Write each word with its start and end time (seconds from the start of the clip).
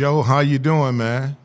Joe, 0.00 0.22
how 0.22 0.40
you 0.40 0.58
doing, 0.58 0.96
man? 0.96 1.36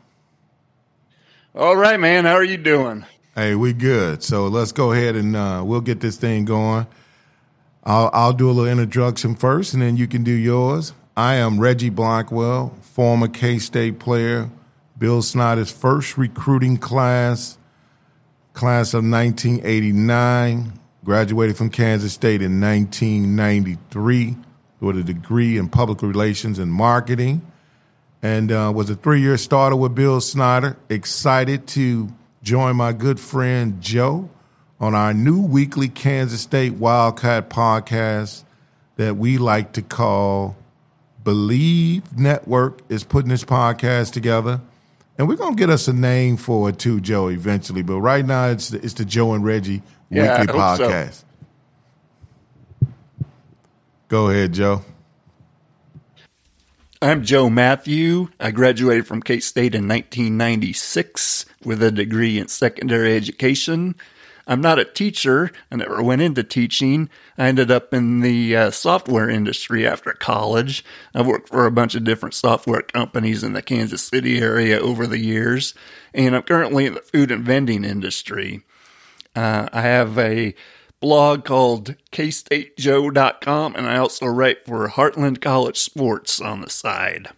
All 1.54 1.76
right, 1.76 2.00
man. 2.00 2.24
How 2.24 2.32
are 2.32 2.42
you 2.42 2.56
doing? 2.56 3.04
Hey, 3.34 3.54
we 3.54 3.74
good. 3.74 4.22
So 4.22 4.48
let's 4.48 4.72
go 4.72 4.92
ahead 4.92 5.14
and 5.14 5.36
uh, 5.36 5.62
we'll 5.62 5.82
get 5.82 6.00
this 6.00 6.16
thing 6.16 6.46
going. 6.46 6.86
I'll, 7.84 8.08
I'll 8.14 8.32
do 8.32 8.48
a 8.48 8.52
little 8.52 8.70
introduction 8.70 9.34
first, 9.34 9.74
and 9.74 9.82
then 9.82 9.98
you 9.98 10.08
can 10.08 10.24
do 10.24 10.32
yours. 10.32 10.94
I 11.18 11.34
am 11.34 11.60
Reggie 11.60 11.90
Blackwell, 11.90 12.74
former 12.80 13.28
K 13.28 13.58
State 13.58 13.98
player, 13.98 14.48
Bill 14.96 15.20
Snyder's 15.20 15.70
first 15.70 16.16
recruiting 16.16 16.78
class, 16.78 17.58
class 18.54 18.94
of 18.94 19.04
1989. 19.04 20.80
Graduated 21.04 21.58
from 21.58 21.68
Kansas 21.68 22.14
State 22.14 22.40
in 22.40 22.58
1993 22.58 24.34
with 24.80 24.96
a 24.96 25.02
degree 25.02 25.58
in 25.58 25.68
public 25.68 26.00
relations 26.00 26.58
and 26.58 26.72
marketing 26.72 27.42
and 28.26 28.50
uh, 28.50 28.72
was 28.74 28.90
a 28.90 28.96
three 28.96 29.20
year 29.20 29.36
starter 29.38 29.76
with 29.76 29.94
Bill 29.94 30.20
Snyder. 30.20 30.76
Excited 30.88 31.68
to 31.68 32.08
join 32.42 32.74
my 32.74 32.92
good 32.92 33.20
friend 33.20 33.80
Joe 33.80 34.28
on 34.80 34.96
our 34.96 35.14
new 35.14 35.40
weekly 35.40 35.88
Kansas 35.88 36.40
State 36.40 36.72
Wildcat 36.74 37.48
podcast 37.48 38.42
that 38.96 39.16
we 39.16 39.38
like 39.38 39.72
to 39.74 39.82
call 39.82 40.56
Bleav 41.22 42.16
Network 42.18 42.80
is 42.88 43.04
putting 43.04 43.28
this 43.28 43.44
podcast 43.44 44.12
together. 44.12 44.60
And 45.16 45.28
we're 45.28 45.36
gonna 45.36 45.54
get 45.54 45.70
us 45.70 45.86
a 45.86 45.92
name 45.92 46.36
for 46.36 46.68
it 46.68 46.80
too, 46.80 47.00
Joe, 47.00 47.28
eventually. 47.28 47.82
But 47.82 48.00
right 48.00 48.24
now, 48.24 48.48
it's 48.48 48.70
the, 48.70 48.84
it's 48.84 48.94
the 48.94 49.04
Joe 49.04 49.34
and 49.34 49.44
Reggie 49.44 49.82
Yeah, 50.10 50.40
weekly 50.40 50.58
hope 50.58 50.78
so. 50.78 50.88
podcast. 50.90 51.24
Go 54.08 54.30
ahead, 54.30 54.52
Joe. 54.52 54.82
I'm 57.06 57.22
Joe 57.22 57.48
Mathieu. 57.48 58.30
I 58.40 58.50
graduated 58.50 59.06
from 59.06 59.22
K 59.22 59.38
State 59.38 59.76
in 59.76 59.86
1996 59.86 61.46
with 61.64 61.80
a 61.80 61.92
degree 61.92 62.36
in 62.36 62.48
secondary 62.48 63.14
education. 63.14 63.94
I'm 64.44 64.60
not 64.60 64.80
a 64.80 64.84
teacher. 64.84 65.52
I 65.70 65.76
never 65.76 66.02
went 66.02 66.22
into 66.22 66.42
teaching. 66.42 67.08
I 67.38 67.46
ended 67.46 67.70
up 67.70 67.94
in 67.94 68.22
the 68.22 68.56
uh, 68.56 68.70
software 68.72 69.30
industry 69.30 69.86
after 69.86 70.14
college. 70.14 70.84
I've 71.14 71.28
worked 71.28 71.50
for 71.50 71.64
a 71.64 71.70
bunch 71.70 71.94
of 71.94 72.02
different 72.02 72.34
software 72.34 72.82
companies 72.82 73.44
in 73.44 73.52
the 73.52 73.62
Kansas 73.62 74.02
City 74.02 74.40
area 74.40 74.80
over 74.80 75.06
the 75.06 75.20
years, 75.20 75.74
and 76.12 76.34
I'm 76.34 76.42
currently 76.42 76.86
in 76.86 76.94
the 76.94 77.02
food 77.02 77.30
and 77.30 77.44
vending 77.44 77.84
industry. 77.84 78.62
Uh, 79.36 79.68
I 79.72 79.82
have 79.82 80.18
a 80.18 80.56
blog 81.00 81.44
called 81.44 81.94
kstatejoe.com, 82.12 83.76
and 83.76 83.86
I 83.86 83.98
also 83.98 84.26
write 84.26 84.64
for 84.66 84.88
Heartland 84.88 85.40
College 85.40 85.78
Sports 85.78 86.40
on 86.40 86.60
the 86.60 86.70
side. 86.70 87.28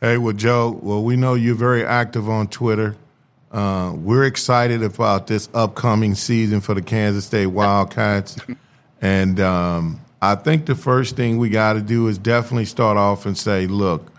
Hey, 0.00 0.18
well, 0.18 0.32
Joe, 0.32 0.80
well, 0.82 1.02
we 1.02 1.16
know 1.16 1.34
you're 1.34 1.54
very 1.54 1.84
active 1.84 2.28
on 2.28 2.48
Twitter. 2.48 2.96
Uh, 3.52 3.92
we're 3.94 4.24
excited 4.24 4.82
about 4.82 5.26
this 5.26 5.48
upcoming 5.54 6.14
season 6.14 6.60
for 6.60 6.74
the 6.74 6.82
Kansas 6.82 7.26
State 7.26 7.46
Wildcats. 7.46 8.36
and 9.00 9.38
um, 9.38 10.00
I 10.20 10.34
think 10.36 10.66
the 10.66 10.74
first 10.74 11.16
thing 11.16 11.38
we 11.38 11.50
got 11.50 11.74
to 11.74 11.82
do 11.82 12.08
is 12.08 12.18
definitely 12.18 12.64
start 12.64 12.96
off 12.96 13.26
and 13.26 13.36
say, 13.36 13.66
look, 13.66 14.11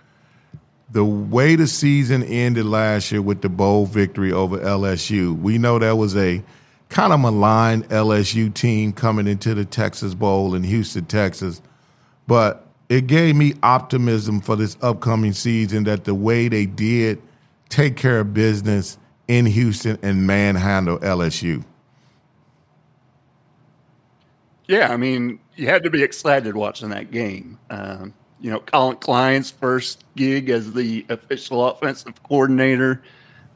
the 0.93 1.03
way 1.03 1.55
the 1.55 1.65
season 1.65 2.23
ended 2.23 2.65
last 2.65 3.11
year 3.11 3.21
with 3.21 3.41
the 3.41 3.49
bowl 3.49 3.87
victory 3.87 4.31
over 4.31 4.59
LSU, 4.59 5.37
we 5.41 5.57
know 5.57 5.79
that 5.79 5.97
was 5.97 6.15
a 6.15 6.43
kind 6.89 7.11
of 7.11 7.19
maligned 7.19 7.89
LSU 7.89 8.53
team 8.53 8.93
coming 8.93 9.27
into 9.27 9.55
the 9.55 9.65
Texas 9.65 10.13
Bowl 10.13 10.53
in 10.53 10.63
Houston, 10.63 11.05
Texas. 11.05 11.63
But 12.27 12.67
it 12.89 13.07
gave 13.07 13.35
me 13.35 13.55
optimism 13.63 14.39
for 14.39 14.55
this 14.55 14.77
upcoming 14.83 15.33
season 15.33 15.85
that 15.85 16.03
the 16.03 16.13
way 16.13 16.47
they 16.47 16.67
did 16.67 17.19
take 17.69 17.97
care 17.97 18.19
of 18.19 18.35
business 18.35 18.99
in 19.27 19.47
Houston 19.47 19.97
and 20.03 20.27
manhandle 20.27 20.99
LSU. 20.99 21.65
Yeah, 24.67 24.93
I 24.93 24.97
mean, 24.97 25.39
you 25.55 25.67
had 25.67 25.81
to 25.83 25.89
be 25.89 26.03
excited 26.03 26.55
watching 26.55 26.89
that 26.89 27.09
game. 27.09 27.57
Um, 27.71 28.13
you 28.43 28.51
know, 28.51 28.59
Collin 28.59 28.97
Klein's 28.97 29.49
first 29.49 30.03
gig 30.17 30.49
as 30.49 30.73
the 30.73 31.05
official 31.07 31.65
offensive 31.65 32.21
coordinator. 32.23 33.01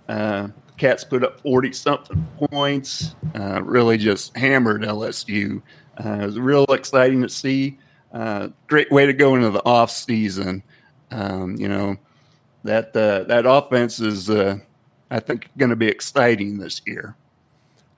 Uh, 0.07 0.47
Cats 0.77 1.03
put 1.03 1.25
up 1.25 1.41
40 1.41 1.73
something 1.73 2.25
points, 2.37 3.13
uh, 3.35 3.61
really 3.61 3.97
just 3.97 4.35
hammered 4.37 4.83
LSU. 4.83 5.61
Uh, 6.03 6.19
it 6.21 6.25
was 6.25 6.39
real 6.39 6.63
exciting 6.65 7.21
to 7.21 7.27
see. 7.27 7.77
Uh, 8.13 8.47
great 8.67 8.89
way 8.89 9.05
to 9.05 9.11
go 9.11 9.35
into 9.35 9.49
the 9.49 9.63
off 9.65 9.91
season. 9.91 10.63
Um, 11.11 11.57
you 11.57 11.67
know, 11.67 11.97
that, 12.63 12.95
uh, 12.95 13.23
that 13.23 13.45
offense 13.45 13.99
is, 13.99 14.29
uh, 14.29 14.57
I 15.11 15.19
think, 15.19 15.49
going 15.57 15.71
to 15.71 15.75
be 15.75 15.87
exciting 15.87 16.59
this 16.59 16.81
year. 16.85 17.17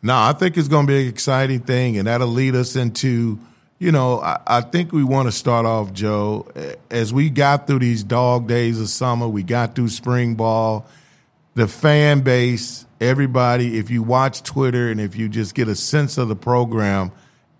No, 0.01 0.15
I 0.17 0.33
think 0.33 0.57
it's 0.57 0.67
going 0.67 0.87
to 0.87 0.91
be 0.91 1.03
an 1.03 1.07
exciting 1.07 1.59
thing, 1.59 1.97
and 1.99 2.07
that'll 2.07 2.27
lead 2.27 2.55
us 2.55 2.75
into, 2.75 3.37
you 3.79 3.93
know, 3.93 4.19
I, 4.19 4.39
I 4.45 4.61
think 4.61 4.91
we 4.91 5.03
want 5.03 5.27
to 5.27 5.31
start 5.31 5.65
off, 5.65 5.93
Joe, 5.93 6.47
as 6.91 7.13
we 7.13 7.29
got 7.29 7.65
through 7.65 7.79
these 7.79 8.03
dog 8.03 8.47
days 8.47 8.79
of 8.79 8.89
summer, 8.89 9.27
we 9.27 9.41
got 9.41 9.73
through 9.73 9.89
spring 9.89 10.35
ball, 10.35 10.85
the 11.55 11.67
fan 11.67 12.19
base, 12.19 12.85
everybody, 12.99 13.77
if 13.79 13.89
you 13.89 14.03
watch 14.03 14.43
Twitter 14.43 14.91
and 14.91 14.99
if 14.99 15.15
you 15.15 15.29
just 15.29 15.55
get 15.55 15.69
a 15.69 15.75
sense 15.75 16.17
of 16.17 16.27
the 16.27 16.35
program, 16.35 17.11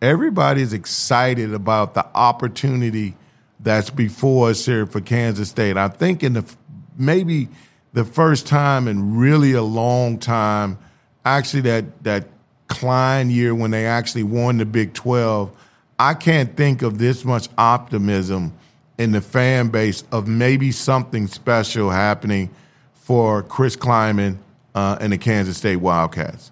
everybody's 0.02 0.74
excited 0.74 1.54
about 1.54 1.94
the 1.94 2.06
opportunity 2.14 3.16
that's 3.62 3.90
before 3.90 4.50
us 4.50 4.66
here 4.66 4.86
for 4.86 5.02
Kansas 5.02 5.50
State. 5.50 5.78
I 5.78 5.88
think 5.88 6.24
in 6.24 6.34
the 6.34 6.56
maybe 6.98 7.48
the 7.94 8.06
first 8.06 8.46
time 8.46 8.88
in 8.88 9.18
really 9.18 9.54
a 9.54 9.64
long 9.64 10.18
time, 10.20 10.78
actually 11.26 11.62
that 11.62 12.04
that 12.04 12.28
Klein 12.68 13.32
year 13.32 13.56
when 13.56 13.72
they 13.72 13.86
actually 13.86 14.24
won 14.24 14.58
the 14.58 14.66
Big 14.66 14.94
12, 14.94 15.52
I 16.00 16.14
can't 16.14 16.56
think 16.56 16.82
of 16.82 16.98
this 16.98 17.26
much 17.26 17.50
optimism 17.58 18.54
in 18.98 19.12
the 19.12 19.22
fan 19.22 19.68
base 19.68 20.04
of 20.12 20.28
maybe 20.28 20.72
something 20.72 21.28
special 21.28 21.90
happening 21.90 22.50
for 22.94 23.44
Chris 23.44 23.76
Klieman 23.76 24.38
uh, 24.74 24.98
and 25.02 25.12
the 25.12 25.18
Kansas 25.18 25.58
State 25.58 25.78
Wildcats. 25.78 26.52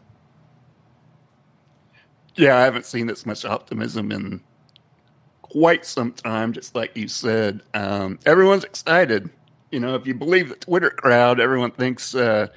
Yeah, 2.36 2.58
I 2.58 2.62
haven't 2.62 2.86
seen 2.86 3.08
this 3.08 3.26
much 3.26 3.46
optimism 3.46 4.12
in 4.12 4.42
quite 5.42 5.86
some 5.86 6.12
time, 6.12 6.52
just 6.52 6.76
like 6.76 6.96
you 6.96 7.08
said. 7.08 7.62
Um, 7.74 8.20
everyone's 8.26 8.66
excited. 8.66 9.30
You 9.72 9.80
know, 9.80 9.96
if 9.96 10.06
you 10.06 10.14
believe 10.14 10.50
the 10.50 10.56
Twitter 10.56 10.90
crowd, 10.90 11.40
everyone 11.40 11.72
thinks, 11.72 12.14
uh, 12.14 12.48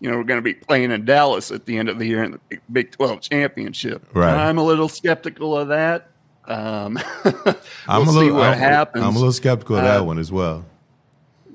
you 0.00 0.10
know, 0.10 0.16
we're 0.16 0.24
going 0.24 0.38
to 0.38 0.42
be 0.42 0.54
playing 0.54 0.92
in 0.92 1.04
Dallas 1.04 1.50
at 1.50 1.66
the 1.66 1.76
end 1.76 1.88
of 1.88 1.98
the 1.98 2.06
year 2.06 2.22
in 2.22 2.32
the 2.32 2.58
Big 2.70 2.92
12 2.92 3.20
championship. 3.20 4.06
Right. 4.14 4.34
I'm 4.34 4.58
a 4.58 4.64
little 4.64 4.88
skeptical 4.88 5.58
of 5.58 5.68
that. 5.68 6.11
Um, 6.46 6.98
we'll 7.24 7.56
I'm 7.88 8.08
a 8.08 8.10
little, 8.10 8.34
what 8.34 8.50
I'm, 8.50 8.58
happens. 8.58 9.04
I'm 9.04 9.14
a 9.14 9.18
little 9.18 9.32
skeptical 9.32 9.76
of 9.76 9.84
that 9.84 10.00
Uh, 10.00 10.04
one 10.04 10.18
as 10.18 10.32
well. 10.32 10.64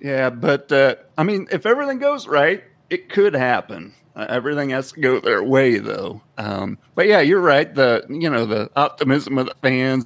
Yeah, 0.01 0.29
but 0.29 0.71
uh, 0.71 0.95
I 1.17 1.23
mean, 1.23 1.47
if 1.51 1.65
everything 1.65 1.99
goes 1.99 2.27
right, 2.27 2.63
it 2.89 3.09
could 3.09 3.33
happen. 3.33 3.93
Uh, 4.15 4.25
everything 4.29 4.69
has 4.69 4.91
to 4.93 4.99
go 4.99 5.19
their 5.19 5.43
way, 5.43 5.77
though. 5.77 6.21
Um, 6.37 6.77
but 6.95 7.07
yeah, 7.07 7.19
you're 7.19 7.41
right. 7.41 7.73
The 7.73 8.05
you 8.09 8.29
know 8.29 8.45
the 8.45 8.69
optimism 8.75 9.37
of 9.37 9.47
the 9.47 9.55
fans, 9.61 10.05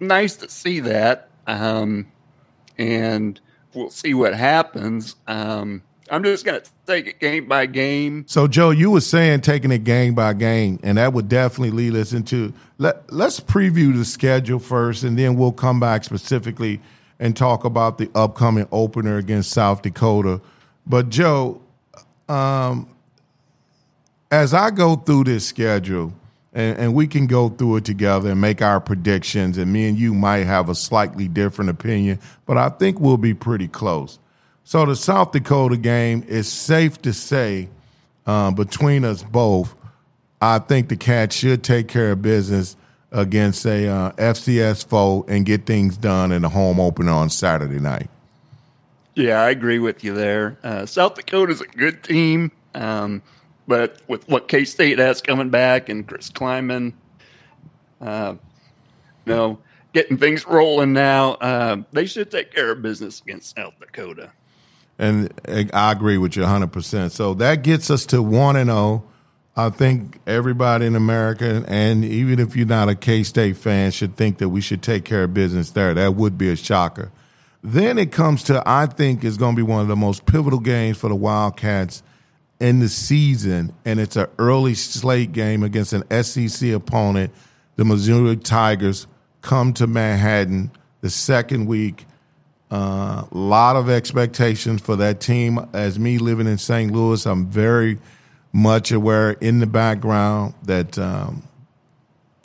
nice 0.00 0.36
to 0.36 0.48
see 0.48 0.80
that. 0.80 1.28
Um, 1.46 2.10
and 2.78 3.40
we'll 3.74 3.90
see 3.90 4.14
what 4.14 4.34
happens. 4.34 5.16
Um, 5.26 5.82
I'm 6.12 6.22
just 6.22 6.44
going 6.44 6.60
to 6.60 6.70
take 6.86 7.06
it 7.06 7.20
game 7.20 7.48
by 7.48 7.64
game. 7.64 8.26
So, 8.28 8.46
Joe, 8.46 8.68
you 8.68 8.90
were 8.90 9.00
saying 9.00 9.40
taking 9.40 9.72
it 9.72 9.82
game 9.82 10.14
by 10.14 10.34
game, 10.34 10.78
and 10.82 10.98
that 10.98 11.14
would 11.14 11.26
definitely 11.26 11.70
lead 11.70 11.98
us 11.98 12.12
into 12.12 12.52
let 12.76 13.10
let's 13.10 13.40
preview 13.40 13.96
the 13.96 14.04
schedule 14.04 14.58
first, 14.58 15.04
and 15.04 15.18
then 15.18 15.36
we'll 15.36 15.52
come 15.52 15.80
back 15.80 16.04
specifically 16.04 16.82
and 17.18 17.34
talk 17.34 17.64
about 17.64 17.96
the 17.96 18.10
upcoming 18.14 18.68
opener 18.72 19.16
against 19.16 19.52
South 19.52 19.80
Dakota. 19.80 20.42
But 20.86 21.08
Joe, 21.08 21.62
um, 22.28 22.94
as 24.30 24.52
I 24.52 24.70
go 24.70 24.96
through 24.96 25.24
this 25.24 25.46
schedule, 25.46 26.12
and, 26.52 26.78
and 26.78 26.94
we 26.94 27.06
can 27.06 27.26
go 27.26 27.48
through 27.48 27.76
it 27.76 27.86
together 27.86 28.32
and 28.32 28.40
make 28.40 28.60
our 28.60 28.80
predictions. 28.80 29.56
And 29.56 29.72
me 29.72 29.88
and 29.88 29.98
you 29.98 30.12
might 30.12 30.44
have 30.44 30.68
a 30.68 30.74
slightly 30.74 31.26
different 31.26 31.70
opinion, 31.70 32.18
but 32.44 32.58
I 32.58 32.68
think 32.68 33.00
we'll 33.00 33.16
be 33.16 33.32
pretty 33.32 33.68
close. 33.68 34.18
So 34.64 34.86
the 34.86 34.96
South 34.96 35.32
Dakota 35.32 35.76
game 35.76 36.24
is 36.28 36.50
safe 36.50 37.00
to 37.02 37.12
say 37.12 37.68
uh, 38.26 38.50
between 38.52 39.04
us 39.04 39.22
both. 39.22 39.74
I 40.40 40.58
think 40.58 40.88
the 40.88 40.96
Cats 40.96 41.36
should 41.36 41.62
take 41.62 41.88
care 41.88 42.12
of 42.12 42.22
business 42.22 42.76
against 43.10 43.64
a 43.66 43.88
uh, 43.88 44.12
FCS 44.12 44.86
foe 44.86 45.24
and 45.28 45.44
get 45.44 45.66
things 45.66 45.96
done 45.96 46.32
in 46.32 46.42
the 46.42 46.48
home 46.48 46.80
opener 46.80 47.12
on 47.12 47.30
Saturday 47.30 47.78
night. 47.78 48.08
Yeah, 49.14 49.42
I 49.42 49.50
agree 49.50 49.78
with 49.78 50.02
you 50.02 50.14
there. 50.14 50.58
Uh, 50.62 50.86
South 50.86 51.14
Dakota's 51.14 51.60
a 51.60 51.66
good 51.66 52.02
team. 52.02 52.50
Um, 52.74 53.22
but 53.68 54.00
with 54.08 54.26
what 54.28 54.48
K 54.48 54.64
State 54.64 54.98
has 54.98 55.20
coming 55.20 55.50
back 55.50 55.88
and 55.88 56.06
Chris 56.06 56.30
Klieman, 56.30 56.94
uh, 58.00 58.34
you 59.26 59.34
know, 59.34 59.58
getting 59.92 60.16
things 60.16 60.46
rolling 60.46 60.92
now, 60.92 61.32
uh, 61.34 61.82
they 61.92 62.06
should 62.06 62.30
take 62.30 62.52
care 62.52 62.72
of 62.72 62.82
business 62.82 63.20
against 63.20 63.54
South 63.54 63.74
Dakota. 63.78 64.32
And 65.02 65.32
I 65.74 65.90
agree 65.90 66.16
with 66.16 66.36
you 66.36 66.44
100%. 66.44 67.10
So 67.10 67.34
that 67.34 67.64
gets 67.64 67.90
us 67.90 68.06
to 68.06 68.22
1 68.22 68.54
and 68.54 68.70
0. 68.70 69.02
I 69.56 69.68
think 69.68 70.20
everybody 70.28 70.86
in 70.86 70.94
America, 70.94 71.64
and 71.66 72.04
even 72.04 72.38
if 72.38 72.54
you're 72.54 72.66
not 72.68 72.88
a 72.88 72.94
K 72.94 73.24
State 73.24 73.56
fan, 73.56 73.90
should 73.90 74.16
think 74.16 74.38
that 74.38 74.50
we 74.50 74.60
should 74.60 74.80
take 74.80 75.04
care 75.04 75.24
of 75.24 75.34
business 75.34 75.70
there. 75.70 75.92
That 75.92 76.14
would 76.14 76.38
be 76.38 76.50
a 76.50 76.56
shocker. 76.56 77.10
Then 77.64 77.98
it 77.98 78.12
comes 78.12 78.44
to, 78.44 78.62
I 78.64 78.86
think, 78.86 79.24
is 79.24 79.36
going 79.36 79.56
to 79.56 79.56
be 79.56 79.68
one 79.68 79.82
of 79.82 79.88
the 79.88 79.96
most 79.96 80.24
pivotal 80.24 80.60
games 80.60 80.98
for 80.98 81.08
the 81.08 81.16
Wildcats 81.16 82.04
in 82.60 82.78
the 82.78 82.88
season, 82.88 83.72
and 83.84 83.98
it's 83.98 84.14
an 84.14 84.28
early 84.38 84.74
slate 84.74 85.32
game 85.32 85.64
against 85.64 85.92
an 85.92 86.22
SEC 86.22 86.70
opponent. 86.70 87.32
The 87.74 87.84
Missouri 87.84 88.36
Tigers 88.36 89.08
come 89.40 89.72
to 89.74 89.88
Manhattan 89.88 90.70
the 91.00 91.10
second 91.10 91.66
week. 91.66 92.06
A 92.72 92.74
uh, 92.74 93.26
lot 93.32 93.76
of 93.76 93.90
expectations 93.90 94.80
for 94.80 94.96
that 94.96 95.20
team. 95.20 95.60
As 95.74 95.98
me 95.98 96.16
living 96.16 96.46
in 96.46 96.56
St. 96.56 96.90
Louis, 96.90 97.26
I'm 97.26 97.46
very 97.46 97.98
much 98.50 98.92
aware 98.92 99.32
in 99.32 99.58
the 99.58 99.66
background 99.66 100.54
that 100.62 100.98
um, 100.98 101.42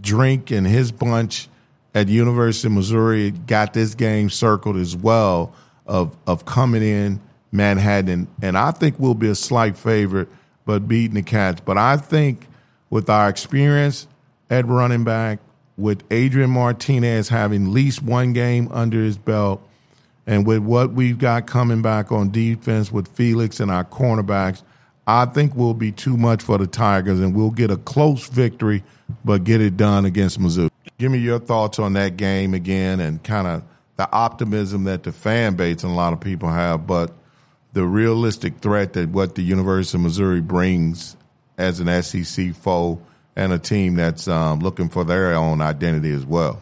Drink 0.02 0.52
and 0.52 0.68
his 0.68 0.92
bunch 0.92 1.48
at 1.96 2.10
University 2.10 2.68
of 2.68 2.74
Missouri 2.74 3.32
got 3.32 3.74
this 3.74 3.96
game 3.96 4.30
circled 4.30 4.76
as 4.76 4.98
well 4.98 5.56
of 5.86 6.16
of 6.28 6.44
coming 6.46 6.84
in 6.84 7.22
Manhattan, 7.52 8.28
and 8.42 8.58
I 8.58 8.72
think 8.72 9.00
we'll 9.00 9.14
be 9.14 9.30
a 9.30 9.36
slight 9.36 9.78
favorite, 9.78 10.28
but 10.66 10.88
beating 10.88 11.16
the 11.16 11.24
Cats. 11.24 11.62
But 11.64 11.78
I 11.78 11.98
think 11.98 12.48
with 12.90 13.10
our 13.10 13.30
experience 13.30 14.08
at 14.50 14.66
running 14.68 15.04
back, 15.06 15.40
with 15.78 16.04
Adrian 16.12 16.50
Martinez 16.50 17.30
having 17.30 17.68
at 17.68 17.72
least 17.72 18.04
one 18.04 18.34
game 18.34 18.68
under 18.72 19.02
his 19.02 19.18
belt, 19.18 19.67
and 20.28 20.46
with 20.46 20.60
what 20.60 20.94
we've 20.94 21.18
got 21.18 21.48
coming 21.48 21.82
back 21.82 22.12
on 22.12 22.30
defense 22.30 22.92
with 22.92 23.08
Felix 23.08 23.60
and 23.60 23.72
our 23.72 23.84
cornerbacks, 23.84 24.62
I 25.08 25.26
think 25.26 25.56
we'll 25.56 25.74
be 25.74 25.92
too 25.92 26.18
much 26.18 26.44
for 26.44 26.60
the 26.60 26.68
Tigers, 26.68 27.20
and 27.20 27.34
we'll 27.34 27.50
get 27.50 27.72
a 27.72 27.78
close 27.78 28.28
victory, 28.28 28.84
but 29.26 29.44
get 29.44 29.62
it 29.62 29.78
done 29.78 30.06
against 30.06 30.40
Mizzou. 30.40 30.70
Give 31.00 31.12
me 31.12 31.18
your 31.18 31.40
thoughts 31.40 31.80
on 31.80 31.94
that 31.94 32.18
game 32.18 32.54
again, 32.54 33.00
and 33.00 33.24
kind 33.24 33.48
of 33.48 33.64
the 33.96 34.12
optimism 34.12 34.84
that 34.84 35.02
the 35.02 35.12
fan 35.12 35.56
base 35.56 35.84
and 35.84 35.92
a 35.92 35.96
lot 35.96 36.14
of 36.14 36.20
people 36.20 36.50
have, 36.50 36.86
but– 36.86 37.14
the 37.78 37.86
realistic 37.86 38.58
threat 38.58 38.94
that 38.94 39.10
what 39.10 39.36
the 39.36 39.44
University 39.44 40.00
of 40.00 40.02
Missouri 40.02 40.42
brings 40.42 41.16
as 41.60 41.80
an 41.80 42.02
SEC 42.02 42.56
foe 42.56 43.00
and 43.36 43.54
a 43.54 43.60
team 43.60 43.94
that's 43.94 44.28
um, 44.28 44.62
looking 44.62 44.90
for 44.90 45.04
their 45.04 45.36
own 45.36 45.62
identity 45.62 46.12
as 46.12 46.26
well. 46.26 46.60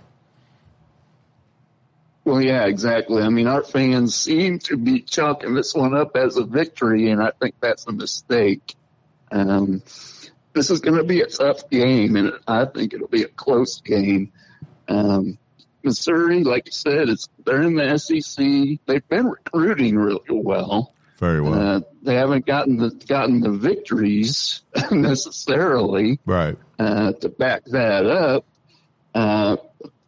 Well, 2.25 2.42
yeah, 2.42 2.66
exactly. 2.66 3.22
I 3.22 3.30
mean, 3.30 3.45
our 3.45 3.63
fans 3.63 4.16
seem 4.16 4.57
to 4.60 4.77
be 4.77 5.01
chalking 5.01 5.54
this 5.54 5.75
one 5.75 5.95
up 5.95 6.18
as 6.18 6.38
a 6.38 6.44
victory, 6.44 7.12
and 7.12 7.22
I 7.22 7.31
think 7.39 7.54
that's 7.62 7.86
a 7.86 7.92
mistake. 7.92 8.75
Um, 9.31 9.83
this 10.54 10.72
is 10.72 10.80
going 10.80 10.98
to 10.98 11.04
be 11.04 11.22
a 11.22 11.27
tough 11.27 11.69
game, 11.69 12.16
and 12.16 12.33
I 12.48 12.66
think 12.66 12.94
it'll 12.94 13.07
be 13.07 13.22
a 13.22 13.27
close 13.27 13.80
game. 13.81 14.31
Um, 14.88 15.38
Missouri, 15.83 16.44
like 16.44 16.66
you 16.66 16.72
said, 16.72 17.10
it's 17.10 17.30
they're 17.45 17.62
in 17.62 17.75
the 17.75 17.95
SEC. 18.00 18.80
They've 18.88 19.07
been 19.07 19.28
recruiting 19.28 19.95
really 19.95 20.19
well. 20.30 20.95
Very 21.19 21.42
well. 21.42 21.54
Uh, 21.54 21.81
they 22.01 22.16
haven't 22.16 22.48
gotten 22.48 22.78
the 22.78 22.89
gotten 23.07 23.39
the 23.39 23.51
victories 23.51 24.63
necessarily, 24.92 26.19
right? 26.25 26.57
Uh, 26.80 27.13
to 27.13 27.30
back 27.30 27.66
that 27.66 28.07
up, 28.07 28.45
uh, 29.13 29.57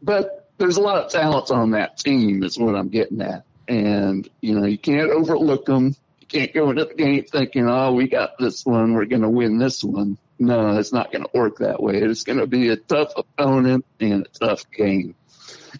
but 0.01 0.46
there's 0.57 0.77
a 0.77 0.81
lot 0.81 1.03
of 1.03 1.11
talent 1.11 1.51
on 1.51 1.71
that 1.71 1.97
team. 1.97 2.43
Is 2.43 2.57
what 2.57 2.75
I'm 2.75 2.89
getting 2.89 3.21
at, 3.21 3.45
and 3.67 4.27
you 4.41 4.59
know 4.59 4.65
you 4.65 4.77
can't 4.77 5.11
overlook 5.11 5.65
them. 5.65 5.95
You 6.19 6.27
can't 6.27 6.53
go 6.53 6.69
into 6.69 6.85
the 6.85 6.93
game 6.93 7.23
thinking, 7.23 7.67
"Oh, 7.69 7.93
we 7.93 8.07
got 8.07 8.37
this 8.37 8.65
one. 8.65 8.93
We're 8.93 9.05
going 9.05 9.21
to 9.21 9.29
win 9.29 9.57
this 9.57 9.83
one." 9.83 10.17
No, 10.39 10.77
it's 10.77 10.93
not 10.93 11.11
going 11.11 11.23
to 11.23 11.29
work 11.33 11.57
that 11.59 11.81
way. 11.81 11.95
It's 11.97 12.23
going 12.23 12.39
to 12.39 12.47
be 12.47 12.69
a 12.69 12.75
tough 12.75 13.13
opponent 13.17 13.85
and 13.99 14.27
a 14.27 14.39
tough 14.39 14.69
game. 14.71 15.15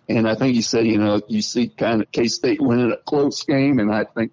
And 0.10 0.28
I 0.28 0.34
think 0.36 0.56
you 0.56 0.64
said, 0.64 0.88
you 0.88 0.98
know, 0.98 1.22
you 1.28 1.42
see 1.42 1.68
kind 1.68 2.02
of 2.02 2.12
K 2.12 2.28
State 2.28 2.62
winning 2.62 2.92
a 2.92 2.98
close 2.98 3.44
game, 3.44 3.80
and 3.80 3.94
I 3.94 4.06
think 4.06 4.32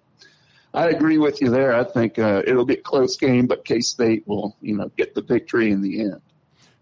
I 0.73 0.89
agree 0.89 1.17
with 1.17 1.41
you 1.41 1.49
there. 1.49 1.73
I 1.73 1.83
think 1.83 2.19
uh, 2.19 2.41
it'll 2.45 2.65
be 2.65 2.75
a 2.75 2.81
close 2.81 3.17
game, 3.17 3.47
but 3.47 3.65
K 3.65 3.79
State 3.79 4.27
will, 4.27 4.55
you 4.61 4.75
know, 4.75 4.91
get 4.97 5.15
the 5.15 5.21
victory 5.21 5.71
in 5.71 5.81
the 5.81 6.01
end. 6.01 6.21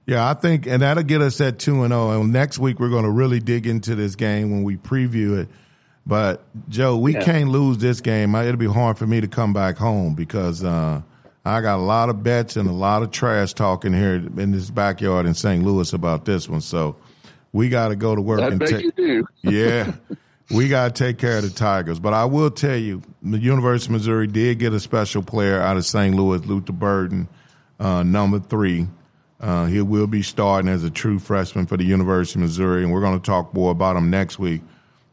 Yeah, 0.06 0.30
I 0.30 0.34
think, 0.34 0.68
and 0.68 0.82
that'll 0.82 1.04
get 1.04 1.22
us 1.22 1.40
at 1.40 1.60
two 1.60 1.84
and 1.84 1.92
zero. 1.92 2.12
Oh. 2.12 2.22
And 2.22 2.34
next 2.34 2.60
week 2.60 2.80
we're 2.80 2.90
going 2.90 3.06
to 3.06 3.12
really 3.12 3.40
dig 3.40 3.68
into 3.68 3.96
this 3.96 4.16
game 4.16 4.52
when 4.52 4.64
we 4.64 4.76
preview 4.76 5.40
it. 5.40 5.48
But 6.06 6.44
Joe, 6.68 6.98
we 6.98 7.14
yeah. 7.14 7.24
can't 7.24 7.50
lose 7.50 7.78
this 7.78 8.02
game. 8.02 8.36
It'll 8.36 8.58
be 8.58 8.66
hard 8.66 8.98
for 8.98 9.08
me 9.08 9.22
to 9.22 9.28
come 9.28 9.54
back 9.54 9.78
home 9.78 10.16
because 10.16 10.64
uh, 10.64 11.02
I 11.46 11.62
got 11.62 11.78
a 11.78 11.82
lot 11.82 12.10
of 12.10 12.24
bets 12.24 12.58
and 12.58 12.70
a 12.70 12.74
lot 12.74 13.04
of 13.04 13.12
trash 13.12 13.54
talking 13.54 13.94
here 13.94 14.16
in 14.16 14.52
this 14.52 14.70
backyard 14.70 15.26
in 15.26 15.34
St. 15.34 15.64
Louis 15.64 15.94
about 15.94 16.26
this 16.26 16.50
one. 16.50 16.60
So 16.60 16.98
we 17.54 17.70
got 17.70 17.90
to 17.90 17.96
go 17.96 18.16
to 18.16 18.22
work 18.22 18.42
I 18.42 18.48
and 18.48 18.60
take. 18.60 18.86
Yeah. 19.44 19.94
we 20.52 20.68
got 20.68 20.94
to 20.94 21.04
take 21.04 21.18
care 21.18 21.38
of 21.38 21.44
the 21.44 21.50
Tigers. 21.50 22.00
But 22.00 22.14
I 22.14 22.26
will 22.26 22.52
tell 22.52 22.76
you, 22.76 23.02
the 23.22 23.40
University 23.40 23.88
of 23.88 23.92
Missouri 23.94 24.28
did 24.28 24.60
get 24.60 24.74
a 24.74 24.80
special 24.80 25.24
player 25.24 25.62
out 25.62 25.78
of 25.78 25.86
St. 25.86 26.14
Louis, 26.16 26.40
Luther 26.46 26.74
Burden, 26.74 27.30
uh, 27.80 28.04
number 28.04 28.40
three. 28.40 28.88
Uh, 29.44 29.66
he 29.66 29.82
will 29.82 30.08
be 30.08 30.22
starting 30.22 30.72
as 30.72 30.86
a 30.86 30.90
true 30.90 31.20
freshman 31.20 31.66
for 31.66 31.76
the 31.76 31.84
University 31.84 32.40
of 32.40 32.44
Missouri, 32.44 32.82
and 32.82 32.94
we're 32.94 33.02
going 33.02 33.20
to 33.20 33.26
talk 33.26 33.54
more 33.54 33.72
about 33.72 33.98
him 33.98 34.10
next 34.10 34.40
week. 34.40 34.62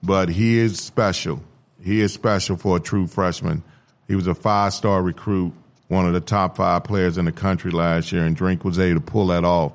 But 0.04 0.28
he 0.28 0.56
is 0.56 0.78
special. 0.78 1.42
He 1.82 2.00
is 2.00 2.12
special 2.12 2.56
for 2.56 2.76
a 2.76 2.80
true 2.80 3.08
freshman. 3.08 3.64
He 4.06 4.14
was 4.14 4.28
a 4.28 4.34
five 4.37 4.72
star 4.72 5.02
recruit, 5.02 5.52
one 5.88 6.06
of 6.06 6.12
the 6.12 6.20
top 6.20 6.56
five 6.56 6.84
players 6.84 7.18
in 7.18 7.25
the 7.25 7.32
country 7.32 7.72
last 7.72 8.12
year, 8.12 8.25
and 8.25 8.37
Drink 8.37 8.64
was 8.64 8.78
able 8.78 9.00
to 9.00 9.04
pull 9.04 9.26
that 9.26 9.44
off. 9.44 9.72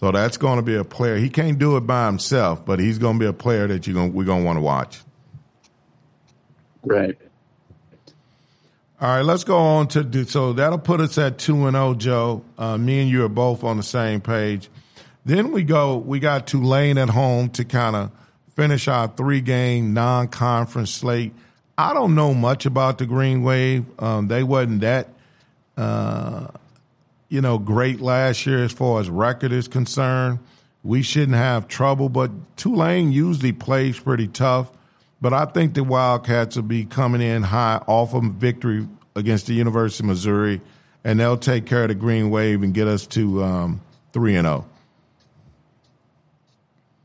So 0.00 0.10
that's 0.10 0.38
going 0.38 0.56
to 0.56 0.64
be 0.64 0.74
a 0.74 0.82
player. 0.82 1.16
He 1.16 1.30
can't 1.30 1.60
do 1.60 1.76
it 1.76 1.82
by 1.82 2.06
himself, 2.06 2.66
but 2.66 2.80
he's 2.80 2.98
going 2.98 3.20
to 3.20 3.20
be 3.20 3.28
a 3.28 3.32
player 3.32 3.68
that 3.68 3.86
you're 3.86 3.94
going 3.94 4.12
we're 4.12 4.24
going 4.24 4.40
to 4.40 4.44
want 4.44 4.56
to 4.56 4.60
watch. 4.60 5.02
Right. 6.82 7.16
All 9.04 9.10
right, 9.10 9.20
let's 9.20 9.44
go 9.44 9.58
on 9.58 9.88
to 9.88 10.02
do, 10.02 10.24
so 10.24 10.54
that'll 10.54 10.78
put 10.78 11.02
us 11.02 11.18
at 11.18 11.36
two 11.36 11.66
and 11.66 11.74
zero, 11.74 11.88
oh, 11.88 11.94
Joe. 11.94 12.44
Uh, 12.56 12.78
me 12.78 13.02
and 13.02 13.10
you 13.10 13.22
are 13.26 13.28
both 13.28 13.62
on 13.62 13.76
the 13.76 13.82
same 13.82 14.22
page. 14.22 14.70
Then 15.26 15.52
we 15.52 15.62
go. 15.62 15.98
We 15.98 16.20
got 16.20 16.46
Tulane 16.46 16.96
at 16.96 17.10
home 17.10 17.50
to 17.50 17.66
kind 17.66 17.96
of 17.96 18.10
finish 18.54 18.88
our 18.88 19.08
three 19.08 19.42
game 19.42 19.92
non 19.92 20.28
conference 20.28 20.90
slate. 20.90 21.34
I 21.76 21.92
don't 21.92 22.14
know 22.14 22.32
much 22.32 22.64
about 22.64 22.96
the 22.96 23.04
Green 23.04 23.42
Wave. 23.42 23.84
Um, 23.98 24.28
they 24.28 24.42
wasn't 24.42 24.80
that 24.80 25.10
uh, 25.76 26.46
you 27.28 27.42
know, 27.42 27.58
great 27.58 28.00
last 28.00 28.46
year 28.46 28.64
as 28.64 28.72
far 28.72 29.02
as 29.02 29.10
record 29.10 29.52
is 29.52 29.68
concerned. 29.68 30.38
We 30.82 31.02
shouldn't 31.02 31.36
have 31.36 31.68
trouble, 31.68 32.08
but 32.08 32.30
Tulane 32.56 33.12
usually 33.12 33.52
plays 33.52 34.00
pretty 34.00 34.28
tough. 34.28 34.72
But 35.24 35.32
I 35.32 35.46
think 35.46 35.72
the 35.72 35.84
Wildcats 35.84 36.56
will 36.56 36.64
be 36.64 36.84
coming 36.84 37.22
in 37.22 37.42
high 37.42 37.82
off 37.86 38.12
of 38.12 38.24
victory 38.24 38.86
against 39.16 39.46
the 39.46 39.54
University 39.54 40.04
of 40.04 40.08
Missouri, 40.08 40.60
and 41.04 41.20
they'll 41.20 41.36
take 41.36 41.66
care 41.66 41.82
of 41.82 41.88
the 41.88 41.94
Green 41.94 42.30
Wave 42.30 42.62
and 42.62 42.74
get 42.74 42.88
us 42.88 43.06
to 43.08 43.42
um, 43.42 43.80
three 44.12 44.36
and 44.36 44.46
zero. 44.46 44.66
Oh. 44.66 44.70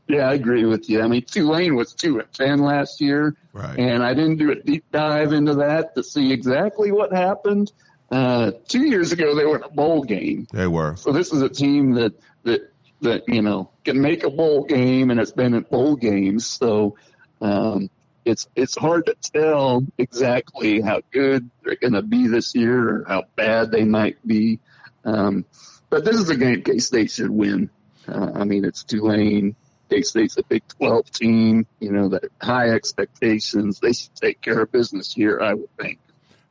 Yeah, 0.08 0.28
I 0.28 0.34
agree 0.34 0.64
with 0.64 0.90
you. 0.90 1.02
I 1.02 1.06
mean, 1.06 1.22
Tulane 1.22 1.76
was 1.76 1.92
two 1.92 2.18
and 2.18 2.32
ten 2.32 2.58
last 2.58 3.00
year, 3.00 3.36
right. 3.52 3.78
and 3.78 4.02
I 4.02 4.12
didn't 4.12 4.38
do 4.38 4.50
a 4.50 4.56
deep 4.56 4.84
dive 4.90 5.32
into 5.32 5.54
that 5.54 5.94
to 5.94 6.02
see 6.02 6.32
exactly 6.32 6.90
what 6.90 7.12
happened. 7.12 7.72
Uh, 8.10 8.50
two 8.66 8.86
years 8.86 9.12
ago, 9.12 9.36
they 9.36 9.44
were 9.44 9.56
in 9.56 9.62
a 9.62 9.68
bowl 9.68 10.02
game. 10.02 10.48
They 10.52 10.66
were. 10.66 10.96
So 10.96 11.12
this 11.12 11.32
is 11.32 11.42
a 11.42 11.48
team 11.48 11.92
that 11.92 12.12
that 12.42 12.72
that 13.02 13.22
you 13.28 13.40
know 13.40 13.70
can 13.84 14.00
make 14.00 14.24
a 14.24 14.30
bowl 14.30 14.64
game, 14.64 15.10
and 15.10 15.20
it's 15.20 15.30
been 15.30 15.54
in 15.54 15.62
bowl 15.62 15.94
games. 15.94 16.44
So 16.44 16.96
um, 17.40 17.88
it's 18.30 18.48
it's 18.54 18.76
hard 18.76 19.06
to 19.06 19.14
tell 19.14 19.84
exactly 19.98 20.80
how 20.80 21.00
good 21.10 21.50
they're 21.62 21.76
going 21.76 21.94
to 21.94 22.02
be 22.02 22.26
this 22.28 22.54
year 22.54 22.88
or 22.88 23.04
how 23.06 23.24
bad 23.36 23.70
they 23.70 23.84
might 23.84 24.16
be. 24.26 24.60
Um, 25.04 25.44
but 25.88 26.04
this 26.04 26.16
is 26.16 26.30
a 26.30 26.36
game 26.36 26.62
K 26.62 26.78
State 26.78 27.10
should 27.10 27.30
win. 27.30 27.70
Uh, 28.08 28.30
I 28.34 28.44
mean, 28.44 28.64
it's 28.64 28.84
Tulane. 28.84 29.56
K 29.90 30.02
State's 30.02 30.36
a 30.38 30.42
Big 30.44 30.62
12 30.78 31.10
team. 31.10 31.66
You 31.80 31.92
know, 31.92 32.08
that 32.10 32.24
high 32.40 32.70
expectations. 32.70 33.80
They 33.80 33.92
should 33.92 34.14
take 34.14 34.40
care 34.40 34.60
of 34.60 34.72
business 34.72 35.12
here, 35.12 35.40
I 35.40 35.54
would 35.54 35.76
think. 35.76 35.98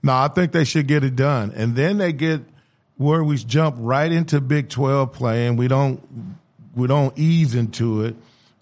No, 0.04 0.14
I 0.14 0.28
think 0.28 0.52
they 0.52 0.66
should 0.66 0.88
get 0.88 1.04
it 1.04 1.16
done. 1.16 1.52
And 1.56 1.76
then 1.76 1.98
they 1.98 2.14
get 2.14 2.42
where 2.98 3.24
we 3.24 3.38
jump 3.38 3.78
right 3.80 4.12
into 4.12 4.42
Big 4.42 4.70
12 4.70 5.14
play 5.14 5.48
and 5.48 5.58
we 5.58 5.68
don't 5.68 6.38
we 6.76 6.88
don't 6.88 7.18
ease 7.18 7.56
into 7.56 8.04
it. 8.04 8.16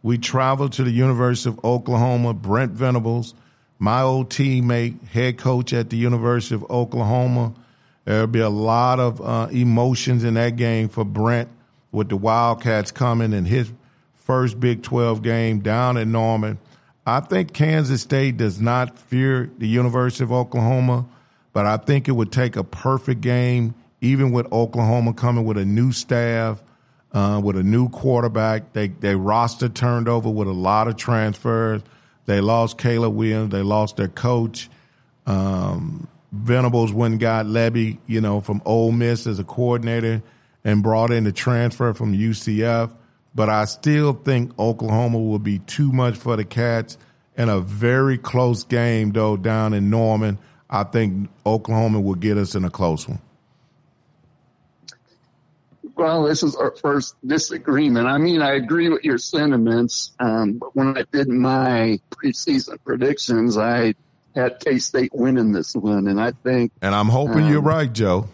We 0.08 0.18
travel 0.18 0.70
to 0.70 0.86
the 0.86 0.90
University 0.90 1.50
of 1.50 1.66
Oklahoma, 1.66 2.34
Brent 2.34 2.72
Venables, 2.72 3.34
my 3.78 4.04
old 4.04 4.30
teammate, 4.30 5.06
head 5.10 5.38
coach 5.38 5.74
at 5.74 5.90
the 5.90 5.98
University 5.98 6.56
of 6.56 6.64
Oklahoma. 6.72 7.54
There'll 8.06 8.28
be 8.28 8.40
a 8.40 8.48
lot 8.48 9.02
of 9.02 9.20
uh, 9.20 9.50
emotions 9.52 10.24
in 10.24 10.36
that 10.36 10.56
game 10.56 10.88
for 10.88 11.04
Brent 11.04 11.50
with 11.92 12.08
the 12.08 12.16
Wildcats 12.16 12.90
coming 12.90 13.34
in 13.34 13.44
his 13.44 13.70
first 14.16 14.62
Big 14.62 14.82
12 14.82 15.24
game 15.24 15.60
down 15.60 15.98
in 15.98 16.14
Norman. 16.14 16.58
I 17.06 17.20
think 17.20 17.52
Kansas 17.52 18.02
State 18.02 18.38
does 18.38 18.62
not 18.62 18.98
fear 18.98 19.52
the 19.58 19.68
University 19.68 20.24
of 20.24 20.32
Oklahoma, 20.32 21.06
but 21.52 21.66
I 21.66 21.76
think 21.76 22.08
it 22.08 22.14
would 22.14 22.32
take 22.32 22.56
a 22.56 22.64
perfect 22.64 23.20
game, 23.20 23.76
even 24.00 24.32
with 24.32 24.50
Oklahoma 24.54 25.14
coming 25.14 25.44
with 25.44 25.58
a 25.58 25.66
new 25.66 25.92
staff, 25.92 26.64
uh, 27.12 27.42
with 27.44 27.58
a 27.58 27.64
new 27.64 27.90
quarterback. 27.90 28.74
They 28.74 28.88
they 28.88 29.16
roster 29.16 29.70
turned 29.70 30.08
over 30.08 30.30
with 30.30 30.48
a 30.48 30.54
lot 30.54 30.88
of 30.88 30.98
transfers. 30.98 31.82
They 32.26 32.42
lost 32.42 32.78
Caleb 32.78 33.16
Williams. 33.16 33.52
They 33.52 33.62
lost 33.62 33.98
their 33.98 34.10
coach. 34.10 34.70
Um, 35.26 36.08
Venables 36.32 36.92
went 36.92 37.14
and 37.14 37.22
got 37.22 37.46
Lebby, 37.46 38.00
you 38.06 38.22
know, 38.22 38.42
from 38.42 38.62
Ole 38.66 38.92
Miss 38.92 39.28
as 39.28 39.40
a 39.40 39.44
coordinator 39.44 40.22
and 40.64 40.84
brought 40.84 41.12
in 41.12 41.24
the 41.24 41.32
transfer 41.32 41.94
from 41.94 42.14
UCF. 42.14 42.92
But 43.34 43.50
I 43.50 43.66
still 43.66 44.14
think 44.14 44.58
Oklahoma 44.60 45.20
will 45.20 45.40
be 45.40 45.60
too 45.60 45.92
much 45.92 46.18
for 46.18 46.36
the 46.36 46.44
Cats 46.44 46.98
in 47.38 47.50
a 47.50 47.60
very 47.62 48.18
close 48.18 48.64
game, 48.64 49.12
though, 49.12 49.38
down 49.38 49.74
in 49.74 49.90
Norman. 49.90 50.40
I 50.70 50.84
think 50.84 51.30
Oklahoma 51.46 52.02
will 52.02 52.16
get 52.16 52.38
us 52.38 52.56
in 52.56 52.66
a 52.66 52.70
close 52.70 53.08
one. 53.08 53.22
Well, 55.98 56.24
this 56.24 56.44
is 56.44 56.56
our 56.56 56.72
first 56.72 57.16
disagreement. 57.25 58.08
I 58.08 58.20
mean, 58.20 58.42
I 58.44 58.54
agree 58.54 58.88
with 58.88 59.04
your 59.04 59.18
sentiments, 59.18 60.12
um, 60.20 60.54
but 60.54 60.75
when 60.75 60.96
I 60.96 61.04
did 61.12 61.27
my 61.27 62.00
preseason 62.12 62.77
predictions, 62.86 63.58
I 63.58 63.96
had 64.36 64.60
K 64.60 64.77
State 64.77 65.12
winning 65.12 65.51
this 65.54 65.75
one, 65.75 66.08
and 66.08 66.22
I 66.22 66.32
think. 66.32 66.72
And 66.84 66.94
I'm 66.94 67.08
hoping 67.08 67.46
um, 67.46 67.51
you're 67.51 67.62
right, 67.62 67.92
Joe. 67.92 68.27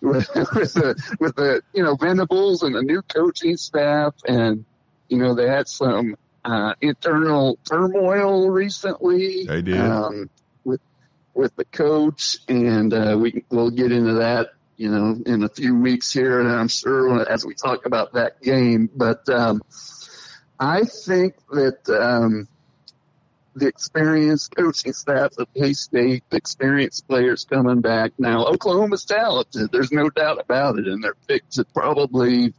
With, 0.00 0.28
with 0.34 0.74
the 0.74 1.16
with 1.20 1.36
the 1.36 1.62
you 1.72 1.84
know 1.84 1.94
Venables 1.94 2.64
and 2.64 2.74
the 2.74 2.82
new 2.82 3.02
coaching 3.02 3.56
staff, 3.56 4.14
and 4.26 4.64
you 5.08 5.18
know 5.18 5.34
they 5.34 5.46
had 5.46 5.68
some 5.68 6.16
uh, 6.44 6.74
internal 6.80 7.56
turmoil 7.68 8.48
recently. 8.48 9.44
They 9.44 9.62
did 9.62 9.78
um, 9.80 10.28
with 10.64 10.80
with 11.34 11.54
the 11.54 11.66
coach, 11.66 12.38
and 12.48 12.92
uh, 12.92 13.16
we 13.16 13.44
we'll 13.48 13.70
get 13.70 13.92
into 13.92 14.14
that 14.14 14.54
you 14.80 14.90
know 14.90 15.20
in 15.26 15.42
a 15.42 15.48
few 15.50 15.78
weeks 15.78 16.10
here, 16.10 16.40
and 16.40 16.48
I'm 16.48 16.68
sure 16.68 17.28
as 17.28 17.44
we 17.44 17.54
talk 17.54 17.84
about 17.84 18.14
that 18.14 18.40
game. 18.40 18.88
But 18.96 19.28
um, 19.28 19.60
I 20.58 20.84
think 20.84 21.34
that 21.50 21.86
um, 21.90 22.48
the 23.54 23.66
experienced 23.66 24.56
coaching 24.56 24.94
staff 24.94 25.36
of 25.36 25.52
K 25.54 25.74
State, 25.74 26.24
the 26.30 26.38
experienced 26.38 27.06
players 27.06 27.44
coming 27.44 27.82
back. 27.82 28.12
Now, 28.18 28.46
Oklahoma's 28.46 29.04
talented. 29.04 29.70
There's 29.70 29.92
no 29.92 30.08
doubt 30.08 30.40
about 30.40 30.78
it. 30.78 30.86
And 30.86 31.04
they're 31.04 31.14
picked 31.28 31.52
to 31.52 31.64
probably, 31.66 32.54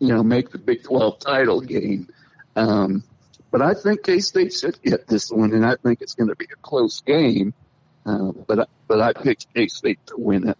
you 0.00 0.08
know, 0.08 0.24
make 0.24 0.50
the 0.50 0.58
Big 0.58 0.82
12 0.82 1.20
title 1.20 1.60
game. 1.60 2.08
Um, 2.56 3.04
but 3.52 3.62
I 3.62 3.74
think 3.74 4.02
K 4.02 4.18
State 4.18 4.52
should 4.52 4.82
get 4.82 5.06
this 5.06 5.30
one, 5.30 5.52
and 5.52 5.64
I 5.64 5.76
think 5.76 6.02
it's 6.02 6.14
going 6.14 6.28
to 6.28 6.36
be 6.36 6.46
a 6.52 6.56
close 6.56 7.02
game. 7.02 7.54
Uh, 8.04 8.32
but 8.48 8.68
but 8.88 9.00
I 9.00 9.12
picked 9.12 9.54
K 9.54 9.68
State 9.68 10.04
to 10.06 10.16
win 10.16 10.48
it. 10.48 10.58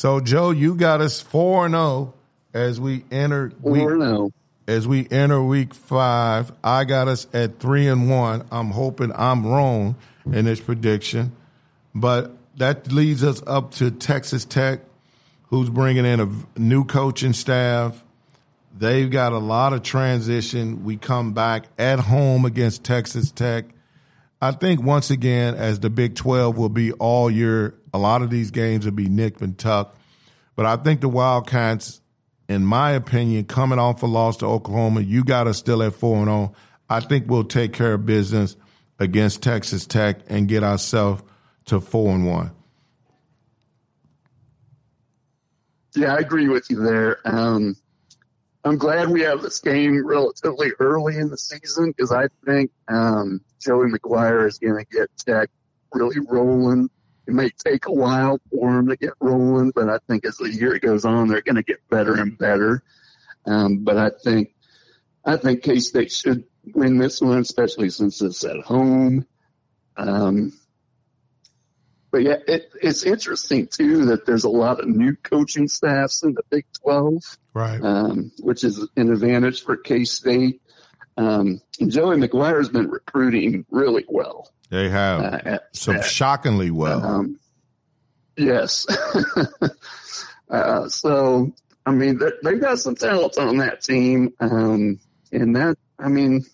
So, 0.00 0.18
Joe, 0.18 0.50
you 0.50 0.76
got 0.76 1.02
us 1.02 1.20
four 1.20 1.66
and 1.66 1.74
zero 1.74 1.82
oh 1.82 2.14
as 2.54 2.80
we 2.80 3.04
enter. 3.10 3.52
Four 3.62 3.92
and 3.92 4.00
zero. 4.00 4.16
Oh 4.16 4.32
as 4.66 4.88
we 4.88 5.06
enter 5.10 5.42
week 5.42 5.74
five. 5.74 6.50
I 6.64 6.84
got 6.84 7.06
us 7.06 7.26
at 7.34 7.58
three 7.58 7.86
and 7.86 8.08
one. 8.08 8.46
I'm 8.50 8.70
hoping 8.70 9.12
I'm 9.14 9.46
wrong 9.46 9.96
in 10.24 10.46
this 10.46 10.58
prediction, 10.58 11.36
but 11.94 12.34
that 12.56 12.90
leads 12.90 13.22
us 13.22 13.42
up 13.46 13.72
to 13.72 13.90
Texas 13.90 14.46
Tech, 14.46 14.80
who's 15.48 15.68
bringing 15.68 16.06
in 16.06 16.20
a 16.20 16.58
new 16.58 16.86
coaching 16.86 17.34
staff. 17.34 18.02
They've 18.78 19.10
got 19.10 19.34
a 19.34 19.38
lot 19.38 19.74
of 19.74 19.82
transition. 19.82 20.82
We 20.82 20.96
come 20.96 21.34
back 21.34 21.66
at 21.78 21.98
home 21.98 22.46
against 22.46 22.84
Texas 22.84 23.30
Tech. 23.30 23.66
I 24.40 24.52
think 24.52 24.82
once 24.82 25.10
again, 25.10 25.56
as 25.56 25.80
the 25.80 25.90
Big 25.90 26.14
12 26.14 26.56
will 26.56 26.70
be 26.70 26.92
all 26.92 27.30
year, 27.30 27.74
a 27.92 27.98
lot 27.98 28.22
of 28.22 28.30
these 28.30 28.50
games 28.50 28.84
will 28.84 28.92
be 28.92 29.08
nick 29.08 29.40
and 29.40 29.58
tuck. 29.58 29.96
But 30.56 30.66
I 30.66 30.76
think 30.76 31.00
the 31.00 31.08
Wildcats 31.08 32.00
in 32.50 32.64
my 32.64 32.90
opinion, 32.90 33.44
coming 33.44 33.78
off 33.78 34.02
a 34.02 34.06
loss 34.06 34.38
to 34.38 34.46
Oklahoma, 34.46 35.02
you 35.02 35.22
got 35.22 35.46
us 35.46 35.56
still 35.56 35.84
at 35.84 35.94
4 35.94 36.24
0. 36.24 36.52
I 36.88 36.98
think 36.98 37.30
we'll 37.30 37.44
take 37.44 37.72
care 37.72 37.94
of 37.94 38.04
business 38.04 38.56
against 38.98 39.40
Texas 39.40 39.86
Tech 39.86 40.18
and 40.26 40.48
get 40.48 40.64
ourselves 40.64 41.22
to 41.66 41.80
4 41.80 42.12
and 42.12 42.26
1. 42.26 42.50
Yeah, 45.94 46.12
I 46.12 46.18
agree 46.18 46.48
with 46.48 46.68
you 46.70 46.82
there. 46.82 47.20
Um, 47.24 47.76
I'm 48.64 48.78
glad 48.78 49.10
we 49.10 49.20
have 49.20 49.42
this 49.42 49.60
game 49.60 50.04
relatively 50.04 50.72
early 50.80 51.18
in 51.18 51.30
the 51.30 51.38
season 51.38 51.92
because 51.96 52.10
I 52.10 52.26
think 52.44 52.72
um, 52.88 53.42
Joey 53.60 53.92
McGuire 53.92 54.48
is 54.48 54.58
going 54.58 54.84
to 54.84 54.84
get 54.90 55.08
Tech 55.24 55.50
really 55.94 56.18
rolling 56.28 56.90
it 57.30 57.34
may 57.34 57.50
take 57.50 57.86
a 57.86 57.92
while 57.92 58.40
for 58.50 58.72
them 58.72 58.88
to 58.88 58.96
get 58.96 59.12
rolling, 59.20 59.70
but 59.70 59.88
I 59.88 59.98
think 60.08 60.24
as 60.24 60.36
the 60.36 60.50
year 60.50 60.78
goes 60.80 61.04
on, 61.04 61.28
they're 61.28 61.42
going 61.42 61.56
to 61.56 61.62
get 61.62 61.88
better 61.88 62.14
and 62.14 62.36
better. 62.36 62.82
Um, 63.46 63.84
but 63.84 63.96
I 63.96 64.10
think, 64.10 64.52
I 65.24 65.36
think 65.36 65.62
K 65.62 65.78
State 65.78 66.10
should 66.10 66.44
win 66.74 66.98
this 66.98 67.20
one, 67.20 67.38
especially 67.38 67.90
since 67.90 68.20
it's 68.20 68.42
at 68.44 68.60
home. 68.60 69.26
Um, 69.96 70.52
but 72.10 72.22
yeah, 72.22 72.36
it, 72.48 72.72
it's 72.82 73.04
interesting 73.04 73.68
too 73.68 74.06
that 74.06 74.26
there's 74.26 74.44
a 74.44 74.50
lot 74.50 74.80
of 74.80 74.88
new 74.88 75.14
coaching 75.14 75.68
staffs 75.68 76.24
in 76.24 76.34
the 76.34 76.42
Big 76.50 76.66
12, 76.82 77.22
right? 77.54 77.80
Um, 77.80 78.32
which 78.40 78.64
is 78.64 78.84
an 78.96 79.12
advantage 79.12 79.62
for 79.62 79.76
K 79.76 80.04
State. 80.04 80.60
Um, 81.16 81.60
Joey 81.86 82.16
McGuire 82.16 82.58
has 82.58 82.70
been 82.70 82.90
recruiting 82.90 83.66
really 83.70 84.04
well. 84.08 84.50
They 84.70 84.88
have 84.88 85.20
uh, 85.20 85.38
at, 85.44 85.62
so 85.72 85.92
at, 85.92 86.04
shockingly 86.04 86.70
well. 86.70 87.04
Um, 87.04 87.40
yes. 88.36 88.86
uh, 90.50 90.88
so 90.88 91.52
I 91.84 91.90
mean, 91.90 92.20
they 92.42 92.54
got 92.54 92.78
some 92.78 92.94
talent 92.94 93.36
on 93.36 93.58
that 93.58 93.82
team, 93.82 94.32
um, 94.40 95.00
and 95.32 95.56
that 95.56 95.76
I 95.98 96.08
mean, 96.08 96.44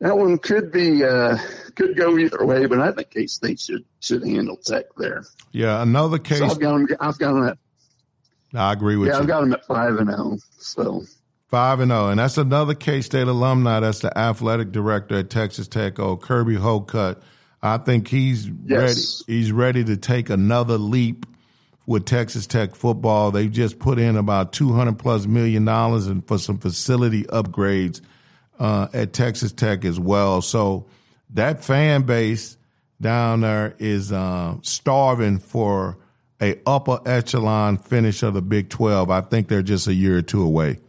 that 0.00 0.18
one 0.18 0.38
could 0.38 0.72
be 0.72 1.04
uh, 1.04 1.38
could 1.76 1.96
go 1.96 2.18
either 2.18 2.44
way, 2.44 2.66
but 2.66 2.80
I 2.80 2.92
think 2.92 3.10
K 3.10 3.26
State 3.26 3.60
should 3.60 3.84
should 4.00 4.26
handle 4.26 4.56
Tech 4.56 4.86
there. 4.96 5.24
Yeah, 5.52 5.82
another 5.82 6.18
case. 6.18 6.38
So 6.38 6.46
I've 6.46 6.58
got 6.58 6.72
them. 6.72 6.88
I've 7.00 7.18
got 7.18 7.32
them 7.32 7.44
at. 7.44 7.58
I 8.54 8.72
agree 8.72 8.96
with 8.96 9.08
yeah, 9.08 9.14
you. 9.14 9.18
Yeah, 9.18 9.22
I've 9.22 9.28
got 9.28 9.40
them 9.42 9.52
at 9.52 9.66
five 9.66 9.96
and 9.96 10.08
zero. 10.10 10.32
Oh, 10.32 10.38
so 10.58 11.04
Five 11.48 11.78
and 11.78 11.90
zero, 11.90 12.06
oh. 12.06 12.08
and 12.08 12.18
that's 12.18 12.38
another 12.38 12.74
K 12.74 13.02
State 13.02 13.28
alumni. 13.28 13.78
That's 13.78 14.00
the 14.00 14.16
athletic 14.18 14.72
director 14.72 15.18
at 15.18 15.30
Texas 15.30 15.68
Tech, 15.68 16.00
oh 16.00 16.16
Kirby 16.16 16.56
Hocutt. 16.56 17.22
I 17.62 17.78
think 17.78 18.08
he's 18.08 18.48
yes. 18.64 19.22
ready. 19.28 19.38
He's 19.38 19.52
ready 19.52 19.84
to 19.84 19.96
take 19.96 20.28
another 20.28 20.76
leap 20.76 21.24
with 21.86 22.04
Texas 22.04 22.48
Tech 22.48 22.74
football. 22.74 23.30
They've 23.30 23.50
just 23.50 23.78
put 23.78 24.00
in 24.00 24.16
about 24.16 24.52
two 24.52 24.72
hundred 24.72 24.98
plus 24.98 25.26
million 25.26 25.64
dollars 25.64 26.08
and 26.08 26.26
for 26.26 26.36
some 26.36 26.58
facility 26.58 27.22
upgrades 27.24 28.00
uh, 28.58 28.88
at 28.92 29.12
Texas 29.12 29.52
Tech 29.52 29.84
as 29.84 30.00
well. 30.00 30.42
So 30.42 30.86
that 31.30 31.64
fan 31.64 32.02
base 32.02 32.56
down 33.00 33.42
there 33.42 33.76
is 33.78 34.10
uh, 34.10 34.56
starving 34.62 35.38
for 35.38 35.98
a 36.42 36.58
upper 36.66 36.98
echelon 37.06 37.78
finish 37.78 38.24
of 38.24 38.34
the 38.34 38.42
Big 38.42 38.68
Twelve. 38.68 39.10
I 39.10 39.20
think 39.20 39.46
they're 39.46 39.62
just 39.62 39.86
a 39.86 39.94
year 39.94 40.18
or 40.18 40.22
two 40.22 40.42
away. 40.42 40.80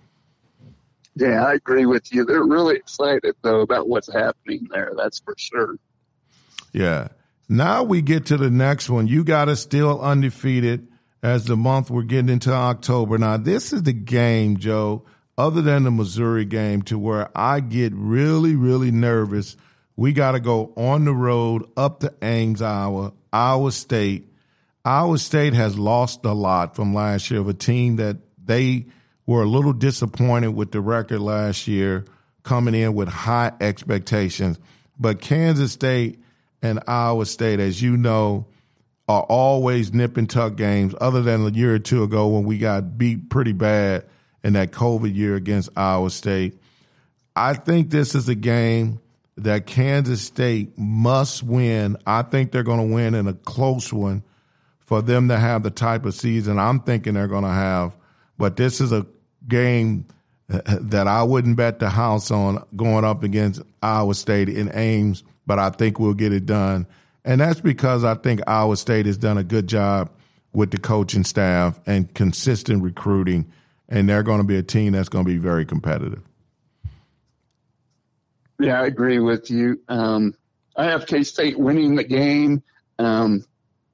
Yeah, 1.19 1.43
I 1.43 1.53
agree 1.53 1.85
with 1.85 2.13
you. 2.13 2.25
They're 2.25 2.43
really 2.43 2.75
excited 2.75 3.35
though 3.41 3.61
about 3.61 3.87
what's 3.89 4.11
happening 4.11 4.67
there. 4.69 4.93
That's 4.95 5.19
for 5.19 5.33
sure. 5.37 5.77
Yeah. 6.73 7.07
Now 7.49 7.83
we 7.83 8.01
get 8.01 8.27
to 8.27 8.37
the 8.37 8.51
next 8.51 8.89
one. 8.89 9.07
You 9.07 9.23
got 9.23 9.49
us 9.49 9.61
still 9.61 9.99
undefeated 9.99 10.87
as 11.23 11.45
the 11.45 11.57
month 11.57 11.89
we're 11.89 12.03
getting 12.03 12.29
into 12.29 12.51
October. 12.51 13.17
Now 13.17 13.37
this 13.37 13.73
is 13.73 13.83
the 13.83 13.93
game, 13.93 14.57
Joe, 14.57 15.05
other 15.37 15.61
than 15.61 15.83
the 15.83 15.91
Missouri 15.91 16.45
game, 16.45 16.83
to 16.83 16.99
where 16.99 17.29
I 17.35 17.61
get 17.61 17.93
really, 17.95 18.55
really 18.55 18.91
nervous. 18.91 19.57
We 19.95 20.13
got 20.13 20.33
to 20.33 20.39
go 20.39 20.71
on 20.77 21.05
the 21.05 21.13
road 21.13 21.63
up 21.75 22.01
to 22.01 22.13
Ames, 22.21 22.61
Iowa, 22.61 23.13
Iowa 23.33 23.71
State. 23.71 24.31
Iowa 24.85 25.17
State 25.17 25.53
has 25.53 25.79
lost 25.79 26.23
a 26.25 26.33
lot 26.33 26.75
from 26.75 26.93
last 26.93 27.31
year 27.31 27.39
of 27.39 27.47
a 27.49 27.53
team 27.55 27.95
that 27.95 28.17
they 28.43 28.85
were 29.27 29.43
a 29.43 29.45
little 29.45 29.73
disappointed 29.73 30.55
with 30.55 30.71
the 30.71 30.81
record 30.81 31.19
last 31.19 31.67
year, 31.67 32.05
coming 32.41 32.73
in 32.73 32.95
with 32.95 33.09
high 33.09 33.51
expectations. 33.61 34.57
But 34.97 35.21
Kansas 35.21 35.73
State 35.73 36.19
and 36.63 36.81
Iowa 36.87 37.25
State, 37.27 37.59
as 37.59 37.79
you 37.81 37.97
know, 37.97 38.47
are 39.07 39.23
always 39.23 39.93
nip 39.93 40.17
and 40.17 40.29
tuck 40.29 40.55
games, 40.55 40.95
other 40.99 41.21
than 41.21 41.45
a 41.45 41.49
year 41.49 41.75
or 41.75 41.79
two 41.79 42.03
ago 42.03 42.27
when 42.27 42.45
we 42.45 42.57
got 42.57 42.97
beat 42.97 43.29
pretty 43.29 43.53
bad 43.53 44.05
in 44.43 44.53
that 44.53 44.71
COVID 44.71 45.13
year 45.13 45.35
against 45.35 45.69
Iowa 45.77 46.09
State. 46.09 46.59
I 47.35 47.53
think 47.53 47.89
this 47.89 48.15
is 48.15 48.27
a 48.29 48.35
game 48.35 48.99
that 49.37 49.67
Kansas 49.67 50.21
State 50.21 50.77
must 50.77 51.43
win. 51.43 51.97
I 52.07 52.23
think 52.23 52.51
they're 52.51 52.63
going 52.63 52.89
to 52.89 52.93
win 52.93 53.13
in 53.13 53.27
a 53.27 53.33
close 53.33 53.93
one 53.93 54.23
for 54.79 55.01
them 55.01 55.27
to 55.27 55.37
have 55.37 55.63
the 55.63 55.69
type 55.69 56.05
of 56.05 56.15
season 56.15 56.57
I'm 56.57 56.79
thinking 56.79 57.13
they're 57.13 57.27
going 57.27 57.43
to 57.43 57.49
have. 57.49 57.95
But 58.37 58.55
this 58.55 58.81
is 58.81 58.91
a 58.91 59.05
game 59.47 60.05
that 60.47 61.07
I 61.07 61.23
wouldn't 61.23 61.57
bet 61.57 61.79
the 61.79 61.89
house 61.89 62.31
on 62.31 62.63
going 62.75 63.03
up 63.03 63.23
against 63.23 63.61
Iowa 63.81 64.15
State 64.15 64.49
in 64.49 64.71
Ames, 64.73 65.23
but 65.45 65.59
I 65.59 65.69
think 65.69 65.99
we'll 65.99 66.13
get 66.13 66.31
it 66.31 66.45
done. 66.45 66.87
And 67.25 67.41
that's 67.41 67.59
because 67.59 68.03
I 68.05 68.15
think 68.15 68.39
Iowa 68.47 68.77
State 68.77 69.05
has 69.05 69.17
done 69.17 69.37
a 69.37 69.43
good 69.43 69.67
job 69.67 70.09
with 70.53 70.71
the 70.71 70.77
coaching 70.77 71.25
staff 71.25 71.79
and 71.85 72.13
consistent 72.13 72.81
recruiting, 72.81 73.51
and 73.89 74.07
they're 74.07 74.23
going 74.23 74.39
to 74.39 74.47
be 74.47 74.57
a 74.57 74.63
team 74.63 74.93
that's 74.93 75.09
going 75.09 75.25
to 75.25 75.29
be 75.29 75.37
very 75.37 75.65
competitive. 75.65 76.21
Yeah, 78.59 78.81
I 78.81 78.85
agree 78.85 79.19
with 79.19 79.51
you. 79.51 79.81
Um, 79.87 80.33
I 80.75 80.85
have 80.85 81.05
K 81.05 81.23
State 81.23 81.59
winning 81.59 81.95
the 81.95 82.03
game, 82.03 82.63
um, 82.97 83.43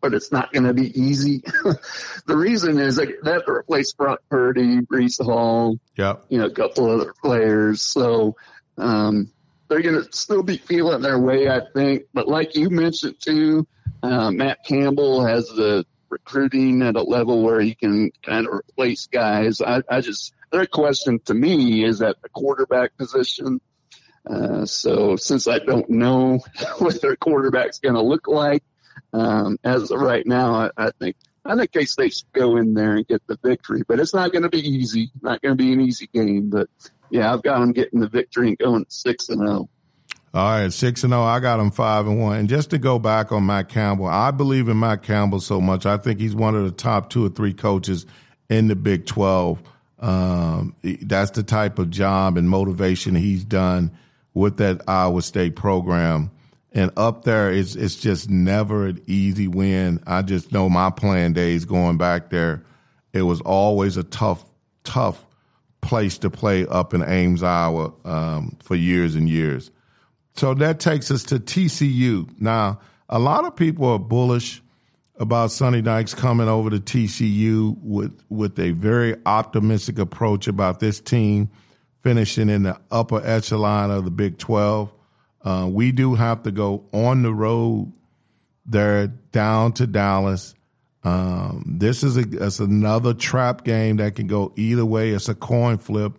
but 0.03 0.13
it's 0.13 0.33
not 0.33 0.51
going 0.51 0.65
to 0.65 0.73
be 0.73 0.99
easy. 0.99 1.41
the 2.25 2.35
reason 2.35 2.77
is 2.77 2.97
that 2.97 3.23
that 3.23 3.47
replaced 3.47 3.95
Brock 3.97 4.19
Purdy, 4.29 4.81
Breece 4.81 5.23
Hall, 5.23 5.79
yep. 5.95 6.25
you 6.27 6.39
know, 6.39 6.47
a 6.47 6.51
couple 6.51 6.91
other 6.91 7.13
players. 7.23 7.81
So 7.81 8.35
um, 8.77 9.31
they're 9.69 9.81
going 9.81 10.03
to 10.03 10.11
still 10.11 10.43
be 10.43 10.57
feeling 10.57 11.01
their 11.01 11.17
way, 11.17 11.49
I 11.49 11.61
think. 11.73 12.03
But 12.13 12.27
like 12.27 12.57
you 12.57 12.69
mentioned 12.69 13.15
too, 13.21 13.65
uh, 14.03 14.29
Matt 14.29 14.65
Campbell 14.65 15.25
has 15.25 15.47
the 15.47 15.85
recruiting 16.09 16.81
at 16.81 16.97
a 16.97 17.01
level 17.01 17.41
where 17.41 17.61
he 17.61 17.73
can 17.73 18.11
kind 18.23 18.45
of 18.45 18.53
replace 18.53 19.07
guys. 19.07 19.61
I, 19.61 19.83
I 19.89 20.01
just 20.01 20.33
their 20.51 20.65
question 20.65 21.19
to 21.25 21.33
me 21.33 21.85
is 21.85 22.01
at 22.01 22.21
the 22.21 22.27
quarterback 22.27 22.97
position. 22.97 23.61
Uh, 24.29 24.65
so 24.65 25.15
since 25.15 25.47
I 25.47 25.59
don't 25.59 25.89
know 25.89 26.39
what 26.79 27.01
their 27.01 27.15
quarterback's 27.15 27.79
going 27.79 27.95
to 27.95 28.01
look 28.01 28.27
like, 28.27 28.63
um, 29.13 29.57
as 29.63 29.91
of 29.91 29.99
right 29.99 30.25
now, 30.25 30.53
I, 30.53 30.69
I 30.77 30.91
think 30.99 31.15
I 31.45 31.55
think 31.55 31.71
K 31.71 31.85
State 31.85 32.23
go 32.33 32.57
in 32.57 32.73
there 32.73 32.95
and 32.95 33.07
get 33.07 33.25
the 33.27 33.37
victory, 33.43 33.83
but 33.87 33.99
it's 33.99 34.13
not 34.13 34.31
going 34.31 34.43
to 34.43 34.49
be 34.49 34.65
easy. 34.65 35.11
Not 35.21 35.41
going 35.41 35.57
to 35.57 35.61
be 35.63 35.73
an 35.73 35.81
easy 35.81 36.07
game, 36.13 36.49
but 36.49 36.69
yeah, 37.09 37.33
I've 37.33 37.43
got 37.43 37.59
them 37.59 37.73
getting 37.73 37.99
the 37.99 38.07
victory 38.09 38.49
and 38.49 38.57
going 38.57 38.85
six 38.89 39.29
and 39.29 39.39
zero. 39.39 39.51
Oh. 39.51 39.69
All 40.35 40.59
right, 40.59 40.73
six 40.73 41.03
and 41.03 41.11
zero. 41.11 41.23
Oh, 41.23 41.25
I 41.25 41.39
got 41.39 41.57
them 41.57 41.69
five 41.69 42.07
and 42.07 42.19
one. 42.19 42.37
And 42.37 42.49
just 42.49 42.71
to 42.71 42.77
go 42.77 42.97
back 42.97 43.31
on 43.31 43.45
Matt 43.45 43.69
Campbell, 43.69 44.07
I 44.07 44.31
believe 44.31 44.67
in 44.67 44.79
Matt 44.79 45.03
Campbell 45.03 45.39
so 45.39 45.61
much. 45.61 45.85
I 45.85 45.97
think 45.97 46.19
he's 46.19 46.35
one 46.35 46.55
of 46.55 46.63
the 46.63 46.71
top 46.71 47.09
two 47.09 47.25
or 47.25 47.29
three 47.29 47.53
coaches 47.53 48.05
in 48.49 48.67
the 48.67 48.75
Big 48.75 49.05
Twelve. 49.05 49.61
Um, 49.99 50.75
that's 50.83 51.31
the 51.31 51.43
type 51.43 51.77
of 51.77 51.89
job 51.89 52.37
and 52.37 52.49
motivation 52.49 53.15
he's 53.15 53.45
done 53.45 53.91
with 54.33 54.57
that 54.57 54.81
Iowa 54.87 55.21
State 55.21 55.55
program. 55.55 56.31
And 56.73 56.91
up 56.97 57.23
there, 57.23 57.51
it's 57.51 57.75
it's 57.75 57.95
just 57.95 58.29
never 58.29 58.87
an 58.87 59.01
easy 59.05 59.47
win. 59.47 60.01
I 60.07 60.23
just 60.23 60.51
know 60.51 60.69
my 60.69 60.89
playing 60.89 61.33
days 61.33 61.65
going 61.65 61.97
back 61.97 62.31
there, 62.31 62.63
it 63.13 63.21
was 63.21 63.41
always 63.41 63.95
a 63.95 64.03
tough, 64.03 64.43
tough 64.83 65.23
place 65.81 66.17
to 66.19 66.29
play 66.29 66.65
up 66.65 66.93
in 66.93 67.03
Ames, 67.03 67.43
Iowa, 67.43 67.93
um, 68.05 68.57
for 68.63 68.75
years 68.75 69.13
and 69.13 69.29
years. 69.29 69.69
So 70.35 70.55
that 70.55 70.79
takes 70.79 71.11
us 71.11 71.21
to 71.23 71.35
TCU. 71.35 72.27
Now, 72.41 72.79
a 73.07 73.19
lot 73.19 73.45
of 73.45 73.55
people 73.55 73.87
are 73.87 73.99
bullish 73.99 74.63
about 75.17 75.51
Sonny 75.51 75.83
Dykes 75.83 76.15
coming 76.15 76.47
over 76.47 76.71
to 76.71 76.79
TCU 76.79 77.77
with 77.83 78.19
with 78.29 78.57
a 78.57 78.71
very 78.71 79.15
optimistic 79.27 79.99
approach 79.99 80.47
about 80.47 80.79
this 80.79 80.99
team 80.99 81.51
finishing 82.01 82.49
in 82.49 82.63
the 82.63 82.79
upper 82.91 83.23
echelon 83.23 83.91
of 83.91 84.05
the 84.05 84.11
Big 84.11 84.37
12. 84.39 84.91
Uh, 85.43 85.67
we 85.69 85.91
do 85.91 86.15
have 86.15 86.43
to 86.43 86.51
go 86.51 86.85
on 86.93 87.21
the 87.21 87.33
road 87.33 87.91
there 88.65 89.07
down 89.07 89.73
to 89.73 89.87
Dallas. 89.87 90.55
Um, 91.03 91.63
this 91.67 92.03
is 92.03 92.15
a 92.15 92.23
it's 92.45 92.59
another 92.59 93.13
trap 93.13 93.65
game 93.65 93.97
that 93.97 94.15
can 94.15 94.27
go 94.27 94.53
either 94.55 94.85
way. 94.85 95.09
It's 95.09 95.27
a 95.27 95.35
coin 95.35 95.77
flip, 95.77 96.13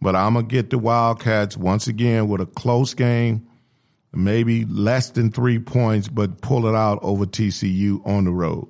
but 0.00 0.16
I'm 0.16 0.34
gonna 0.34 0.46
get 0.46 0.70
the 0.70 0.78
Wildcats 0.78 1.56
once 1.56 1.86
again 1.86 2.26
with 2.26 2.40
a 2.40 2.46
close 2.46 2.94
game, 2.94 3.46
maybe 4.12 4.64
less 4.64 5.10
than 5.10 5.30
three 5.30 5.60
points, 5.60 6.08
but 6.08 6.40
pull 6.40 6.66
it 6.66 6.74
out 6.74 6.98
over 7.02 7.26
TCU 7.26 8.04
on 8.04 8.24
the 8.24 8.32
road. 8.32 8.66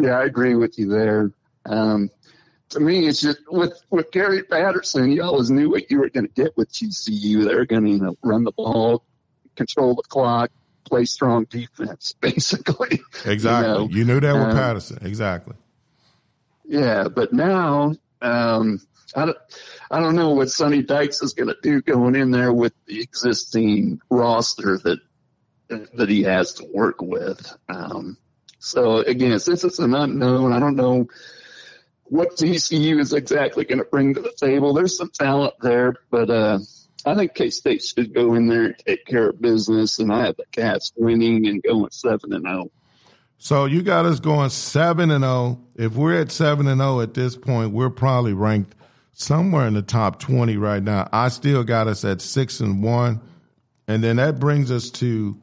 Yeah, 0.00 0.18
I 0.18 0.24
agree 0.24 0.56
with 0.56 0.78
you 0.78 0.88
there. 0.88 1.30
Um, 1.66 2.10
to 2.72 2.80
me, 2.80 3.06
it's 3.06 3.20
just 3.20 3.38
with 3.48 3.80
with 3.90 4.10
Gary 4.10 4.42
Patterson, 4.42 5.12
you 5.12 5.22
always 5.22 5.50
knew 5.50 5.70
what 5.70 5.90
you 5.90 5.98
were 5.98 6.10
going 6.10 6.26
to 6.26 6.32
get 6.32 6.56
with 6.56 6.72
TCU. 6.72 7.44
They're 7.44 7.64
going 7.64 7.84
to 7.84 7.90
you 7.90 7.98
know, 7.98 8.16
run 8.22 8.44
the 8.44 8.52
ball, 8.52 9.04
control 9.56 9.94
the 9.94 10.02
clock, 10.02 10.50
play 10.84 11.04
strong 11.04 11.44
defense, 11.44 12.14
basically. 12.20 13.00
Exactly. 13.24 13.72
You, 13.72 13.78
know? 13.78 13.88
you 13.88 14.04
knew 14.04 14.20
that 14.20 14.34
with 14.34 14.42
um, 14.42 14.52
Patterson. 14.52 14.98
Exactly. 15.02 15.54
Yeah, 16.64 17.08
but 17.08 17.32
now 17.32 17.94
um, 18.20 18.80
I 19.14 19.26
don't, 19.26 19.38
I 19.90 20.00
don't 20.00 20.16
know 20.16 20.30
what 20.30 20.50
Sonny 20.50 20.82
Dykes 20.82 21.22
is 21.22 21.34
going 21.34 21.48
to 21.48 21.56
do 21.62 21.82
going 21.82 22.14
in 22.14 22.30
there 22.30 22.52
with 22.52 22.72
the 22.86 23.00
existing 23.00 24.00
roster 24.10 24.78
that 24.78 24.98
that 25.94 26.08
he 26.10 26.22
has 26.22 26.54
to 26.54 26.66
work 26.72 27.00
with. 27.00 27.56
Um, 27.68 28.18
so 28.58 28.98
again, 28.98 29.38
since 29.40 29.64
it's 29.64 29.78
an 29.78 29.94
unknown, 29.94 30.52
I 30.52 30.58
don't 30.58 30.76
know 30.76 31.08
what 32.12 32.36
TCU 32.36 33.00
is 33.00 33.14
exactly 33.14 33.64
going 33.64 33.78
to 33.78 33.86
bring 33.86 34.12
to 34.12 34.20
the 34.20 34.34
table. 34.36 34.74
There's 34.74 34.98
some 34.98 35.08
talent 35.08 35.54
there, 35.62 35.94
but 36.10 36.28
uh, 36.28 36.58
I 37.06 37.14
think 37.14 37.34
K 37.34 37.48
State 37.48 37.82
should 37.82 38.12
go 38.12 38.34
in 38.34 38.48
there 38.48 38.64
and 38.64 38.74
take 38.86 39.06
care 39.06 39.30
of 39.30 39.40
business. 39.40 39.98
And 39.98 40.12
I 40.12 40.26
have 40.26 40.36
the 40.36 40.44
Cats 40.52 40.92
winning 40.94 41.46
and 41.46 41.62
going 41.62 41.90
seven 41.90 42.34
and 42.34 42.44
zero. 42.44 42.64
Oh. 42.66 42.72
So 43.38 43.64
you 43.64 43.80
got 43.80 44.04
us 44.04 44.20
going 44.20 44.50
seven 44.50 45.10
and 45.10 45.24
zero. 45.24 45.32
Oh. 45.32 45.60
If 45.74 45.94
we're 45.94 46.20
at 46.20 46.30
seven 46.30 46.68
and 46.68 46.82
zero 46.82 47.00
at 47.00 47.14
this 47.14 47.34
point, 47.34 47.72
we're 47.72 47.88
probably 47.88 48.34
ranked 48.34 48.74
somewhere 49.14 49.66
in 49.66 49.72
the 49.72 49.80
top 49.80 50.20
twenty 50.20 50.58
right 50.58 50.82
now. 50.82 51.08
I 51.14 51.28
still 51.28 51.64
got 51.64 51.88
us 51.88 52.04
at 52.04 52.20
six 52.20 52.60
and 52.60 52.82
one, 52.82 53.22
and 53.88 54.04
then 54.04 54.16
that 54.16 54.38
brings 54.38 54.70
us 54.70 54.90
to 54.90 55.40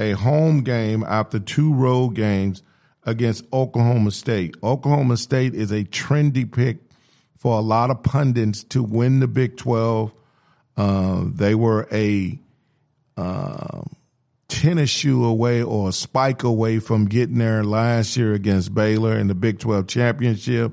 a 0.00 0.12
home 0.12 0.64
game 0.64 1.04
after 1.06 1.38
two 1.38 1.72
road 1.72 2.16
games 2.16 2.64
against 3.04 3.44
Oklahoma 3.52 4.10
State. 4.10 4.56
Oklahoma 4.62 5.16
State 5.16 5.54
is 5.54 5.70
a 5.70 5.84
trendy 5.84 6.50
pick 6.50 6.78
for 7.36 7.58
a 7.58 7.62
lot 7.62 7.90
of 7.90 8.02
pundits 8.02 8.62
to 8.64 8.82
win 8.82 9.20
the 9.20 9.26
Big 9.26 9.56
12. 9.56 10.12
Uh, 10.76 11.24
they 11.26 11.54
were 11.54 11.88
a 11.90 12.38
uh, 13.16 13.82
tennis 14.48 14.90
shoe 14.90 15.24
away 15.24 15.62
or 15.62 15.88
a 15.88 15.92
spike 15.92 16.44
away 16.44 16.78
from 16.78 17.06
getting 17.06 17.38
there 17.38 17.64
last 17.64 18.16
year 18.16 18.34
against 18.34 18.74
Baylor 18.74 19.18
in 19.18 19.26
the 19.26 19.34
Big 19.34 19.58
12 19.58 19.86
championship. 19.86 20.72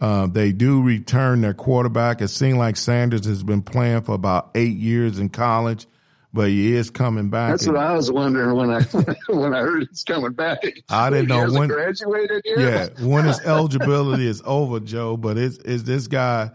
Uh, 0.00 0.26
they 0.26 0.52
do 0.52 0.82
return 0.82 1.40
their 1.40 1.54
quarterback. 1.54 2.20
It 2.20 2.28
seems 2.28 2.58
like 2.58 2.76
Sanders 2.76 3.24
has 3.26 3.42
been 3.42 3.62
playing 3.62 4.02
for 4.02 4.14
about 4.14 4.50
eight 4.54 4.76
years 4.76 5.18
in 5.18 5.28
college 5.28 5.86
but 6.34 6.48
he 6.48 6.74
is 6.74 6.90
coming 6.90 7.30
back. 7.30 7.50
That's 7.50 7.66
what 7.66 7.76
I 7.76 7.94
was 7.94 8.10
wondering 8.10 8.56
when 8.56 8.70
I 8.70 8.82
when 9.28 9.54
I 9.54 9.60
heard 9.60 9.86
he's 9.88 10.02
coming 10.02 10.32
back. 10.32 10.58
I 10.90 11.08
didn't 11.08 11.28
know 11.28 11.48
when 11.50 11.70
he 11.70 11.74
graduated. 11.74 12.42
Yet? 12.44 12.58
Yeah, 12.98 13.06
when 13.06 13.24
his 13.24 13.40
eligibility 13.44 14.26
is 14.26 14.42
over, 14.44 14.80
Joe. 14.80 15.16
But 15.16 15.38
is 15.38 15.58
is 15.58 15.84
this 15.84 16.08
guy? 16.08 16.50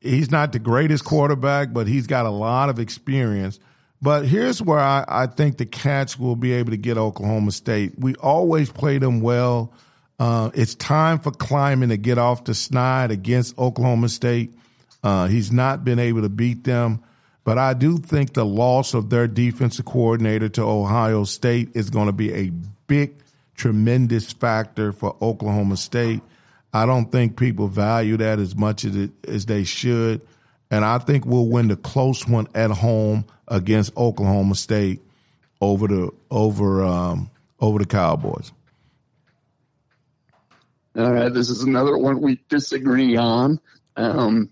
He's 0.00 0.32
not 0.32 0.50
the 0.50 0.58
greatest 0.58 1.04
quarterback, 1.04 1.72
but 1.72 1.86
he's 1.86 2.08
got 2.08 2.26
a 2.26 2.30
lot 2.30 2.68
of 2.68 2.80
experience. 2.80 3.60
But 4.02 4.26
here's 4.26 4.60
where 4.60 4.80
I, 4.80 5.04
I 5.06 5.26
think 5.28 5.58
the 5.58 5.66
Cats 5.66 6.18
will 6.18 6.34
be 6.34 6.52
able 6.54 6.72
to 6.72 6.76
get 6.76 6.98
Oklahoma 6.98 7.52
State. 7.52 7.92
We 7.96 8.16
always 8.16 8.72
play 8.72 8.98
them 8.98 9.20
well. 9.20 9.72
Uh, 10.18 10.50
it's 10.54 10.74
time 10.74 11.20
for 11.20 11.30
Klieman 11.30 11.90
to 11.90 11.96
get 11.96 12.18
off 12.18 12.42
the 12.42 12.54
snide 12.54 13.12
against 13.12 13.56
Oklahoma 13.56 14.08
State. 14.08 14.54
Uh, 15.04 15.28
he's 15.28 15.52
not 15.52 15.84
been 15.84 16.00
able 16.00 16.22
to 16.22 16.28
beat 16.28 16.64
them. 16.64 17.04
But 17.44 17.58
I 17.58 17.74
do 17.74 17.98
think 17.98 18.34
the 18.34 18.44
loss 18.44 18.94
of 18.94 19.10
their 19.10 19.26
defensive 19.26 19.84
coordinator 19.84 20.48
to 20.50 20.62
Ohio 20.62 21.24
State 21.24 21.70
is 21.74 21.90
going 21.90 22.06
to 22.06 22.12
be 22.12 22.32
a 22.32 22.50
big, 22.86 23.14
tremendous 23.56 24.32
factor 24.32 24.92
for 24.92 25.16
Oklahoma 25.20 25.76
State. 25.76 26.22
I 26.72 26.86
don't 26.86 27.10
think 27.10 27.36
people 27.36 27.68
value 27.68 28.16
that 28.18 28.38
as 28.38 28.54
much 28.54 28.84
as, 28.84 28.96
it, 28.96 29.10
as 29.26 29.46
they 29.46 29.64
should. 29.64 30.22
And 30.70 30.84
I 30.84 30.98
think 30.98 31.26
we'll 31.26 31.48
win 31.48 31.68
the 31.68 31.76
close 31.76 32.26
one 32.26 32.46
at 32.54 32.70
home 32.70 33.26
against 33.48 33.96
Oklahoma 33.96 34.54
State 34.54 35.00
over 35.60 35.86
the 35.86 36.10
over 36.30 36.82
um, 36.82 37.30
over 37.60 37.78
the 37.78 37.86
Cowboys. 37.86 38.52
All 40.96 41.12
right, 41.12 41.32
this 41.32 41.50
is 41.50 41.62
another 41.62 41.96
one 41.96 42.20
we 42.20 42.40
disagree 42.48 43.16
on. 43.16 43.60
Um, 43.96 44.50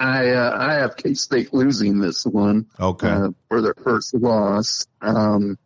I 0.00 0.30
uh, 0.30 0.56
I 0.58 0.74
have 0.74 0.96
K 0.96 1.12
State 1.12 1.52
losing 1.52 2.00
this 2.00 2.24
one. 2.24 2.66
Okay. 2.80 3.08
Uh, 3.08 3.30
for 3.48 3.60
their 3.60 3.74
first 3.74 4.14
loss. 4.14 4.86
Um, 5.02 5.58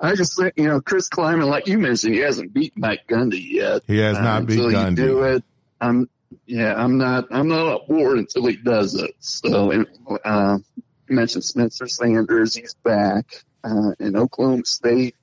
I 0.00 0.16
just 0.16 0.36
think 0.36 0.54
you 0.56 0.66
know 0.66 0.80
Chris 0.80 1.08
Klieman, 1.08 1.48
like 1.48 1.68
you 1.68 1.78
mentioned, 1.78 2.14
he 2.14 2.20
hasn't 2.20 2.52
beat 2.52 2.76
Mike 2.76 3.06
Gundy 3.08 3.48
yet. 3.48 3.82
He 3.86 3.98
has 3.98 4.18
not 4.18 4.42
uh, 4.42 4.44
beat 4.46 4.58
until 4.58 4.72
Gundy. 4.72 4.96
Do 4.96 5.22
it. 5.22 5.44
I'm 5.80 6.10
yeah. 6.46 6.74
I'm 6.74 6.98
not. 6.98 7.28
I'm 7.30 7.46
not 7.46 7.80
on 7.80 7.86
board 7.86 8.18
until 8.18 8.46
he 8.46 8.56
does 8.56 8.96
it. 8.96 9.14
So 9.20 9.70
and, 9.70 9.86
uh, 10.24 10.58
you 11.08 11.14
mentioned 11.14 11.44
Spencer 11.44 11.86
Sanders. 11.86 12.56
He's 12.56 12.74
back 12.74 13.44
uh, 13.62 13.92
in 14.00 14.16
Oklahoma 14.16 14.64
State. 14.64 15.14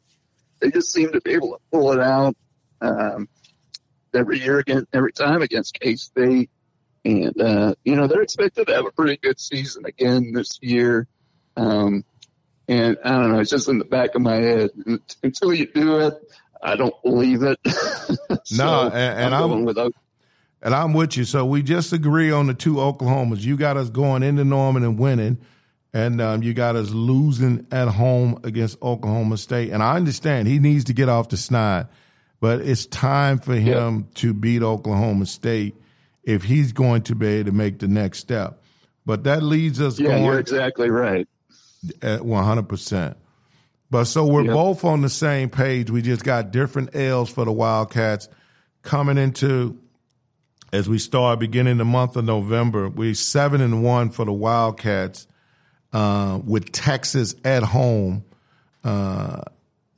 They 0.62 0.72
just 0.72 0.94
seem 0.94 1.12
to 1.12 1.20
be 1.20 1.32
able 1.32 1.50
to 1.50 1.60
pull 1.70 1.92
it 1.92 2.00
out 2.00 2.38
um, 2.80 3.28
every 4.14 4.40
year 4.40 4.60
again, 4.60 4.88
every 4.94 5.12
time 5.12 5.42
against 5.42 5.78
K 5.78 5.98
State. 5.98 6.50
And, 7.06 7.42
uh, 7.42 7.76
you 7.84 7.96
know, 7.96 8.08
they're 8.08 8.22
expected 8.22 8.68
to 8.68 8.76
have 8.76 8.86
a 8.86 8.92
pretty 8.92 9.18
good 9.18 9.40
season 9.40 9.86
again 9.86 10.32
this 10.34 10.58
year. 10.62 11.08
Um, 11.58 12.06
and 12.68 12.98
I 13.04 13.10
don't 13.12 13.32
know, 13.34 13.40
it's 13.40 13.50
just 13.50 13.68
in 13.68 13.78
the 13.78 13.86
back 13.86 14.16
of 14.16 14.22
my 14.22 14.36
head. 14.36 14.70
Until 15.22 15.54
you 15.54 15.68
do 15.68 16.00
it, 16.00 16.14
I 16.62 16.76
don't 16.78 16.96
believe 17.04 17.44
it. 17.44 17.60
No, 18.52 18.84
and- 18.86 18.94
and 18.94 19.36
I'm- 19.36 19.50
going 19.50 19.66
with 19.66 19.78
And 20.62 20.74
I'm 20.76 20.94
with 20.94 21.18
you. 21.18 21.24
So 21.26 21.46
we 21.46 21.62
just 21.62 21.92
agree 21.94 22.32
on 22.32 22.48
the 22.48 22.54
two 22.54 22.76
Oklahomas. 22.76 23.42
You 23.42 23.58
got 23.58 23.76
us 23.78 23.90
going 23.90 24.24
into 24.24 24.44
Norman 24.46 24.84
and 24.84 24.98
winning, 24.98 25.40
and 25.94 26.22
um, 26.22 26.42
you 26.44 26.54
got 26.54 26.76
us 26.76 26.90
losing 26.92 27.68
at 27.72 27.88
home 27.90 28.40
against 28.44 28.82
Oklahoma 28.82 29.38
State. 29.38 29.72
And 29.72 29.84
I 29.84 29.96
understand 29.98 30.48
he 30.48 30.60
needs 30.60 30.86
to 30.86 30.94
get 30.94 31.10
off 31.10 31.30
the 31.30 31.38
snide, 31.38 31.88
but 32.40 32.62
it's 32.62 32.86
time 32.86 33.40
for 33.40 33.56
him 33.56 34.08
to 34.16 34.34
beat 34.34 34.62
Oklahoma 34.64 35.26
State 35.26 35.76
if 36.24 36.44
he's 36.44 36.72
going 36.72 37.02
to 37.04 37.16
be 37.16 37.28
able 37.28 37.52
to 37.52 37.56
make 37.56 37.80
the 37.80 37.88
next 37.88 38.20
step. 38.20 38.62
But 39.06 39.26
that 39.26 39.44
leads 39.44 39.82
us 39.82 40.00
yeah, 40.00 40.18
you're 40.18 40.40
exactly 40.40 40.90
right. 40.90 41.28
at 42.02 42.22
100%. 42.22 43.16
But 43.92 44.06
so 44.06 44.26
we're 44.26 44.46
Yep. 44.46 44.54
both 44.54 44.86
on 44.86 45.02
the 45.02 45.10
same 45.10 45.50
page. 45.50 45.92
We 45.92 46.02
just 46.02 46.24
got 46.24 46.52
different 46.52 46.96
L's 46.96 47.30
for 47.30 47.46
the 47.46 47.52
Wildcats 47.52 48.28
coming 48.82 49.18
into 49.18 49.78
as 50.72 50.90
we 50.90 50.98
start 50.98 51.40
beginning 51.40 51.78
the 51.78 51.86
month 51.86 52.16
of 52.16 52.26
November. 52.26 52.90
We're 52.90 53.14
seven 53.14 53.62
and 53.62 53.84
one 53.84 54.10
for 54.10 54.26
the 54.26 54.34
Wildcats 54.34 55.28
uh, 55.92 56.40
with 56.44 56.72
Texas 56.72 57.36
at 57.46 57.62
home. 57.62 58.24
Uh, 58.84 59.42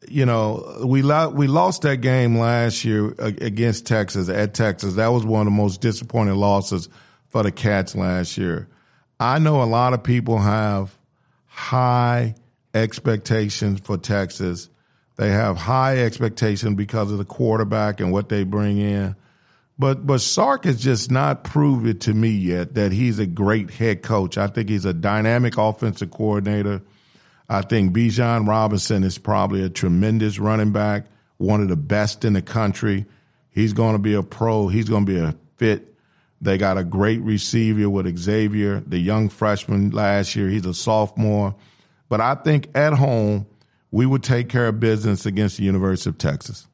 you 0.07 0.25
know, 0.25 0.81
we 0.85 1.01
we 1.01 1.47
lost 1.47 1.81
that 1.83 1.97
game 2.01 2.37
last 2.37 2.85
year 2.85 3.13
against 3.17 3.85
Texas 3.85 4.29
at 4.29 4.53
Texas. 4.53 4.95
That 4.95 5.07
was 5.07 5.25
one 5.25 5.41
of 5.41 5.53
the 5.53 5.57
most 5.57 5.81
disappointing 5.81 6.35
losses 6.35 6.89
for 7.29 7.43
the 7.43 7.51
Cats 7.51 7.95
last 7.95 8.37
year. 8.37 8.67
I 9.19 9.39
know 9.39 9.61
a 9.61 9.65
lot 9.65 9.93
of 9.93 10.03
people 10.03 10.37
have 10.39 10.97
high 11.47 12.35
expectations 12.73 13.79
for 13.79 13.97
Texas. 13.97 14.69
They 15.15 15.29
have 15.29 15.57
high 15.57 15.99
expectations 15.99 16.75
because 16.75 17.11
of 17.11 17.17
the 17.17 17.25
quarterback 17.25 17.99
and 18.01 18.11
what 18.11 18.29
they 18.29 18.43
bring 18.43 18.77
in. 18.77 19.15
But 19.77 20.05
but 20.05 20.21
Sark 20.21 20.65
has 20.65 20.81
just 20.81 21.11
not 21.11 21.43
proved 21.43 21.87
it 21.87 22.01
to 22.01 22.13
me 22.13 22.29
yet 22.29 22.75
that 22.75 22.91
he's 22.91 23.19
a 23.19 23.25
great 23.25 23.71
head 23.71 24.03
coach. 24.03 24.37
I 24.37 24.47
think 24.47 24.69
he's 24.69 24.85
a 24.85 24.93
dynamic 24.93 25.57
offensive 25.57 26.11
coordinator. 26.11 26.81
I 27.47 27.61
think 27.61 27.95
Bijan 27.95 28.47
Robinson 28.47 29.03
is 29.03 29.17
probably 29.17 29.63
a 29.63 29.69
tremendous 29.69 30.39
running 30.39 30.71
back, 30.71 31.05
one 31.37 31.61
of 31.61 31.67
the 31.69 31.75
best 31.75 32.25
in 32.25 32.33
the 32.33 32.41
country. 32.41 33.05
He's 33.51 33.73
going 33.73 33.93
to 33.93 33.99
be 33.99 34.13
a 34.15 34.23
pro. 34.23 34.67
He's 34.67 34.89
going 34.89 35.05
to 35.05 35.11
be 35.11 35.19
a 35.19 35.35
fit. 35.57 35.93
They 36.41 36.57
got 36.57 36.77
a 36.77 36.83
great 36.83 37.21
receiver 37.21 37.89
with 37.89 38.17
Xavier, 38.17 38.81
the 38.85 38.97
young 38.99 39.29
freshman 39.29 39.91
last 39.91 40.35
year. 40.35 40.49
He's 40.49 40.65
a 40.65 40.73
sophomore. 40.73 41.55
But 42.09 42.21
I 42.21 42.35
think 42.35 42.69
at 42.75 42.93
home, 42.93 43.47
we 43.91 44.05
would 44.05 44.23
take 44.23 44.49
care 44.49 44.67
of 44.67 44.79
business 44.79 45.25
against 45.25 45.57
the 45.57 45.63
University 45.63 46.09
of 46.09 46.17
Texas. 46.17 46.67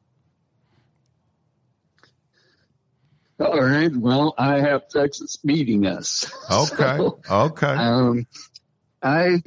All 3.38 3.60
right. 3.60 3.94
Well, 3.94 4.34
I 4.38 4.58
have 4.60 4.88
Texas 4.88 5.36
beating 5.36 5.86
us. 5.86 6.30
Okay. 6.50 6.96
So, 6.96 7.18
Okay. 7.30 7.66
Um, 7.66 8.26
I, 9.02 9.42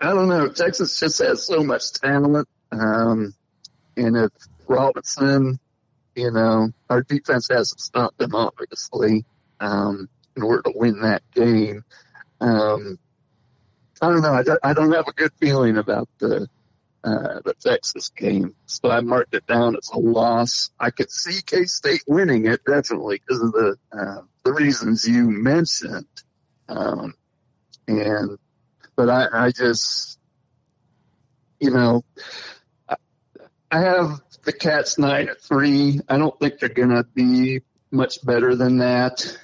I 0.00 0.08
don't 0.08 0.28
know. 0.28 0.48
Texas 0.48 0.98
just 0.98 1.18
has 1.20 1.46
so 1.46 1.62
much 1.62 1.92
talent. 1.92 2.48
Um, 2.72 3.34
and 3.96 4.16
if 4.16 4.30
Robinson, 4.66 5.58
you 6.14 6.30
know, 6.30 6.70
our 6.90 7.02
defense 7.02 7.48
hasn't 7.48 7.80
stopped 7.80 8.18
them 8.18 8.34
obviously, 8.34 9.24
um, 9.60 10.08
in 10.36 10.42
order 10.42 10.62
to 10.62 10.72
win 10.74 11.00
that 11.02 11.22
game. 11.32 11.84
Um, 12.40 12.98
I 14.02 14.08
don't 14.08 14.22
know. 14.22 14.34
I 14.34 14.42
don't, 14.42 14.60
I 14.62 14.74
don't 14.74 14.92
have 14.92 15.08
a 15.08 15.12
good 15.12 15.32
feeling 15.40 15.78
about 15.78 16.08
the, 16.18 16.48
uh, 17.04 17.40
the 17.44 17.54
Texas 17.60 18.10
game. 18.10 18.54
So 18.66 18.90
I 18.90 19.00
marked 19.00 19.34
it 19.34 19.46
down 19.46 19.76
as 19.76 19.90
a 19.92 19.98
loss. 19.98 20.70
I 20.78 20.90
could 20.90 21.10
see 21.10 21.40
K 21.42 21.64
State 21.64 22.02
winning 22.06 22.46
it 22.46 22.60
definitely 22.64 23.20
because 23.26 23.42
of 23.42 23.52
the, 23.52 23.76
uh, 23.92 24.22
the 24.44 24.52
reasons 24.52 25.06
you 25.06 25.30
mentioned. 25.30 26.06
Um, 26.68 27.14
and, 27.86 28.38
but 28.96 29.08
I, 29.08 29.46
I 29.46 29.50
just, 29.50 30.18
you 31.60 31.70
know, 31.70 32.04
I, 33.70 33.80
have 33.80 34.20
the 34.44 34.52
Cats 34.52 34.98
nine 34.98 35.28
at 35.28 35.40
three. 35.40 36.00
I 36.08 36.18
don't 36.18 36.38
think 36.38 36.58
they're 36.58 36.68
going 36.68 36.90
to 36.90 37.04
be 37.14 37.62
much 37.90 38.24
better 38.24 38.54
than 38.54 38.78
that. 38.78 39.36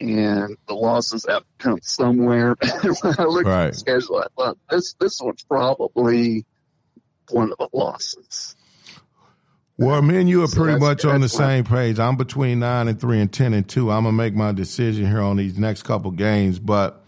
And 0.00 0.56
the 0.66 0.74
losses 0.74 1.24
have 1.28 1.42
to 1.42 1.48
come 1.58 1.78
somewhere. 1.82 2.56
when 2.82 3.14
I 3.18 3.24
looked 3.24 3.48
at 3.48 3.72
the 3.72 3.78
schedule, 3.78 4.18
I 4.18 4.26
thought 4.36 4.58
this, 4.70 4.94
this 4.94 5.20
one's 5.20 5.44
probably 5.44 6.44
one 7.30 7.52
of 7.52 7.58
the 7.58 7.68
losses. 7.72 8.56
Well, 9.78 10.00
me 10.00 10.18
and 10.18 10.28
you 10.28 10.42
are 10.42 10.48
So 10.48 10.56
pretty 10.56 10.78
much 10.78 11.04
on 11.04 11.20
the 11.20 11.28
same 11.28 11.64
page. 11.64 11.98
I'm 11.98 12.16
between 12.16 12.60
nine 12.60 12.88
and 12.88 12.98
three 12.98 13.20
and 13.20 13.30
ten 13.30 13.52
and 13.52 13.68
two. 13.68 13.90
I'm 13.90 14.04
gonna 14.04 14.16
make 14.16 14.34
my 14.34 14.52
decision 14.52 15.06
here 15.06 15.20
on 15.20 15.36
these 15.36 15.58
next 15.58 15.82
couple 15.82 16.10
games, 16.12 16.58
but 16.58 17.05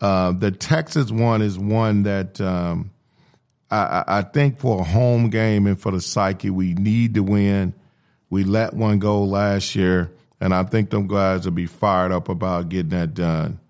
uh, 0.00 0.32
the 0.32 0.50
Texas 0.50 1.10
one 1.10 1.42
is 1.42 1.58
one 1.58 2.04
that 2.04 2.40
um, 2.40 2.90
I, 3.70 4.04
I 4.06 4.22
think 4.22 4.58
for 4.58 4.80
a 4.80 4.84
home 4.84 5.30
game 5.30 5.66
and 5.66 5.80
for 5.80 5.92
the 5.92 6.00
psyche, 6.00 6.50
we 6.50 6.74
need 6.74 7.14
to 7.14 7.22
win. 7.22 7.74
We 8.30 8.44
let 8.44 8.74
one 8.74 8.98
go 8.98 9.24
last 9.24 9.74
year, 9.74 10.12
and 10.40 10.54
I 10.54 10.62
think 10.64 10.90
them 10.90 11.06
guys 11.06 11.44
will 11.44 11.52
be 11.52 11.66
fired 11.66 12.12
up 12.12 12.28
about 12.28 12.68
getting 12.68 12.90
that 12.90 13.14
done. 13.14 13.60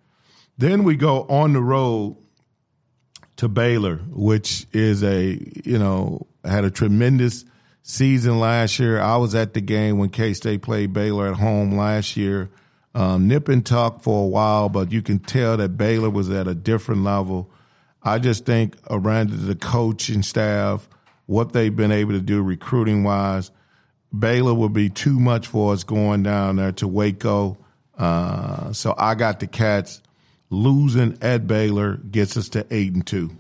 Then 0.59 0.85
we 0.85 0.97
go 0.97 1.23
on 1.23 1.53
the 1.55 1.61
road 1.61 2.17
to 3.37 3.49
Baylor, 3.49 3.97
which 4.11 4.67
is 4.73 5.03
a 5.03 5.39
you 5.65 5.79
know 5.79 6.27
had 6.45 6.65
a 6.65 6.71
tremendous 6.71 7.45
season 7.83 8.39
last 8.39 8.79
year. 8.79 9.01
I 9.01 9.17
was 9.17 9.35
at 9.35 9.55
the 9.55 9.61
game 9.61 9.99
when 9.99 10.11
K 10.11 10.35
State 10.35 10.63
played 10.63 10.93
Baylor 10.93 11.29
at 11.29 11.37
home 11.37 11.77
last 11.77 12.17
year. 12.17 12.51
Um, 12.93 13.29
nip 13.29 13.49
and 13.49 13.65
tuck 13.65 14.03
for 14.03 14.25
a 14.25 14.27
while, 14.27 14.69
but 14.69 14.91
you 14.91 15.01
can 15.01 15.21
tell 15.21 15.57
that 15.57 15.77
Baylor 15.77 16.11
was 16.11 16.29
at 16.29 16.49
a 16.49 16.55
different 16.55 17.05
level. 17.05 17.51
I 18.03 18.19
just 18.19 18.47
think 18.47 18.77
around 18.89 19.31
the 19.31 19.55
coaching 19.55 20.23
staff, 20.23 20.89
what 21.27 21.53
they've 21.53 21.75
been 21.75 21.93
able 21.93 22.13
to 22.13 22.21
do 22.21 22.43
recruiting 22.43 23.05
wise, 23.05 23.53
Baylor 24.17 24.55
would 24.55 24.73
be 24.73 24.89
too 24.89 25.21
much 25.21 25.47
for 25.47 25.73
us 25.73 25.85
going 25.85 26.25
down 26.25 26.57
there 26.57 26.73
to 26.73 26.89
Waco. 26.89 27.59
Uh, 27.97 28.73
so 28.73 28.95
I 28.99 29.15
got 29.15 29.39
the 29.39 29.47
Cats 29.47 30.03
losing 30.49 31.17
at 31.23 31.47
Baylor 31.47 31.97
gets 31.97 32.37
us 32.37 32.49
to 32.51 32.67
eight 32.71 32.93
and 32.93 33.07
two. 33.07 33.31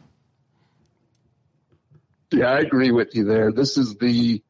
Yeah, 2.32 2.52
I 2.52 2.60
agree 2.60 2.92
with 2.92 3.14
you 3.16 3.24
there. 3.24 3.50
This 3.50 3.76
is 3.76 3.96
the 3.96 4.40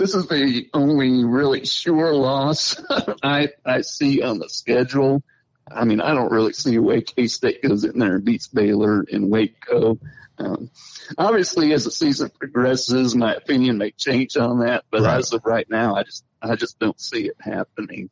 this 0.00 0.14
is 0.14 0.26
the 0.28 0.68
only 0.74 1.24
really 1.24 1.64
sure 1.66 2.14
loss 2.14 2.80
I 3.22 3.50
I 3.64 3.82
see 3.82 4.22
on 4.22 4.38
the 4.38 4.48
schedule. 4.48 5.22
I 5.70 5.84
mean, 5.84 6.00
I 6.00 6.14
don't 6.14 6.32
really 6.32 6.54
see 6.54 6.74
a 6.76 6.82
way 6.82 7.02
K 7.02 7.28
State 7.28 7.62
goes 7.62 7.84
in 7.84 7.98
there 7.98 8.16
and 8.16 8.24
beats 8.24 8.48
Baylor 8.48 9.02
in 9.04 9.28
Waco. 9.30 9.98
Um, 10.38 10.70
obviously, 11.18 11.72
as 11.74 11.84
the 11.84 11.90
season 11.90 12.30
progresses, 12.30 13.14
my 13.14 13.34
opinion 13.34 13.76
may 13.76 13.90
change 13.90 14.36
on 14.38 14.60
that. 14.60 14.84
But 14.90 15.02
Right. 15.02 15.18
as 15.18 15.32
of 15.34 15.42
right 15.44 15.68
now, 15.70 15.94
I 15.94 16.02
just 16.02 16.24
I 16.42 16.56
just 16.56 16.78
don't 16.78 16.98
see 16.98 17.26
it 17.26 17.36
happening. 17.38 18.08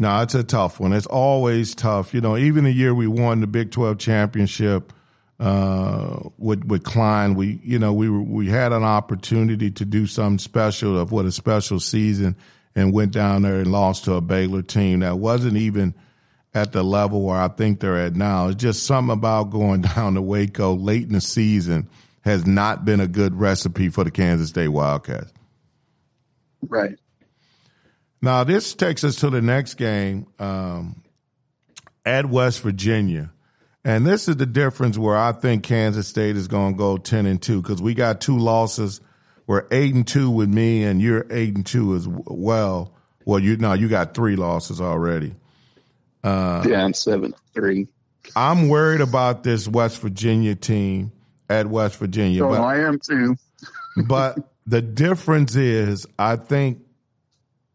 No, 0.00 0.20
it's 0.22 0.34
a 0.34 0.44
tough 0.44 0.80
one. 0.80 0.92
It's 0.92 1.06
always 1.06 1.74
tough. 1.74 2.12
You 2.14 2.20
know, 2.20 2.36
even 2.36 2.64
the 2.64 2.72
year 2.72 2.94
we 2.94 3.06
won 3.06 3.40
the 3.40 3.46
Big 3.46 3.70
Twelve 3.70 3.98
championship 3.98 4.92
uh, 5.40 6.18
with 6.36 6.64
with 6.64 6.82
Klein, 6.82 7.34
we 7.34 7.60
you 7.62 7.78
know 7.78 7.92
we 7.92 8.08
were, 8.08 8.22
we 8.22 8.48
had 8.48 8.72
an 8.72 8.82
opportunity 8.82 9.70
to 9.70 9.84
do 9.84 10.06
something 10.06 10.38
special 10.38 10.98
of 10.98 11.12
what 11.12 11.26
a 11.26 11.32
special 11.32 11.78
season, 11.78 12.36
and 12.74 12.92
went 12.92 13.12
down 13.12 13.42
there 13.42 13.60
and 13.60 13.70
lost 13.70 14.04
to 14.04 14.14
a 14.14 14.20
Baylor 14.20 14.62
team 14.62 15.00
that 15.00 15.18
wasn't 15.18 15.56
even 15.56 15.94
at 16.54 16.72
the 16.72 16.82
level 16.82 17.22
where 17.22 17.38
I 17.38 17.48
think 17.48 17.80
they're 17.80 17.98
at 17.98 18.16
now. 18.16 18.48
It's 18.48 18.60
just 18.60 18.84
something 18.84 19.12
about 19.12 19.50
going 19.50 19.80
down 19.96 20.14
to 20.14 20.22
Waco 20.22 20.74
late 20.74 21.04
in 21.04 21.12
the 21.12 21.20
season 21.20 21.88
has 22.22 22.46
not 22.46 22.84
been 22.84 23.00
a 23.00 23.06
good 23.06 23.34
recipe 23.38 23.88
for 23.88 24.04
the 24.04 24.10
Kansas 24.10 24.48
State 24.48 24.68
Wildcats. 24.68 25.32
Right. 26.62 26.98
Now, 28.20 28.44
this 28.44 28.74
takes 28.74 29.04
us 29.04 29.16
to 29.16 29.30
the 29.30 29.40
next 29.40 29.74
game 29.74 30.26
um, 30.38 31.02
at 32.04 32.26
West 32.26 32.60
Virginia. 32.62 33.30
And 33.84 34.06
this 34.06 34.28
is 34.28 34.36
the 34.36 34.46
difference 34.46 34.98
where 34.98 35.16
I 35.16 35.32
think 35.32 35.62
Kansas 35.62 36.08
State 36.08 36.36
is 36.36 36.48
going 36.48 36.74
to 36.74 36.78
go 36.78 36.96
10 36.98 37.26
and 37.26 37.40
2 37.40 37.62
because 37.62 37.80
we 37.80 37.94
got 37.94 38.20
two 38.20 38.38
losses. 38.38 39.00
We're 39.46 39.66
8 39.70 39.94
and 39.94 40.06
2 40.06 40.30
with 40.30 40.48
me, 40.48 40.84
and 40.84 41.00
you're 41.00 41.26
8 41.30 41.56
and 41.56 41.66
2 41.66 41.94
as 41.94 42.08
well. 42.08 42.92
Well, 43.24 43.38
you 43.38 43.56
know, 43.56 43.72
you 43.72 43.88
got 43.88 44.14
three 44.14 44.36
losses 44.36 44.80
already. 44.80 45.34
Uh, 46.24 46.64
yeah, 46.66 46.84
I'm 46.84 46.92
7 46.92 47.34
3. 47.54 47.86
I'm 48.36 48.68
worried 48.68 49.00
about 49.00 49.42
this 49.42 49.66
West 49.66 50.00
Virginia 50.00 50.54
team 50.54 51.12
at 51.48 51.66
West 51.66 51.96
Virginia. 51.96 52.44
Oh, 52.44 52.50
but, 52.50 52.60
I 52.60 52.80
am 52.80 52.98
too. 52.98 53.36
but 54.06 54.38
the 54.66 54.82
difference 54.82 55.56
is, 55.56 56.06
I 56.18 56.36
think 56.36 56.80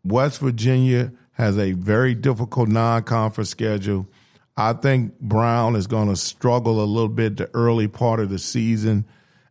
West 0.04 0.40
Virginia 0.40 1.12
has 1.32 1.58
a 1.58 1.72
very 1.72 2.14
difficult 2.14 2.70
non-conference 2.70 3.50
schedule. 3.50 4.08
I 4.56 4.74
think 4.74 5.20
Brown 5.20 5.76
is 5.76 5.88
going 5.88 6.10
to 6.10 6.16
struggle 6.16 6.84
a 6.84 6.86
little 6.86 7.10
bit 7.10 7.38
the 7.38 7.50
early 7.54 7.88
part 7.88 8.20
of 8.20 8.30
the 8.30 8.40
season. 8.40 9.06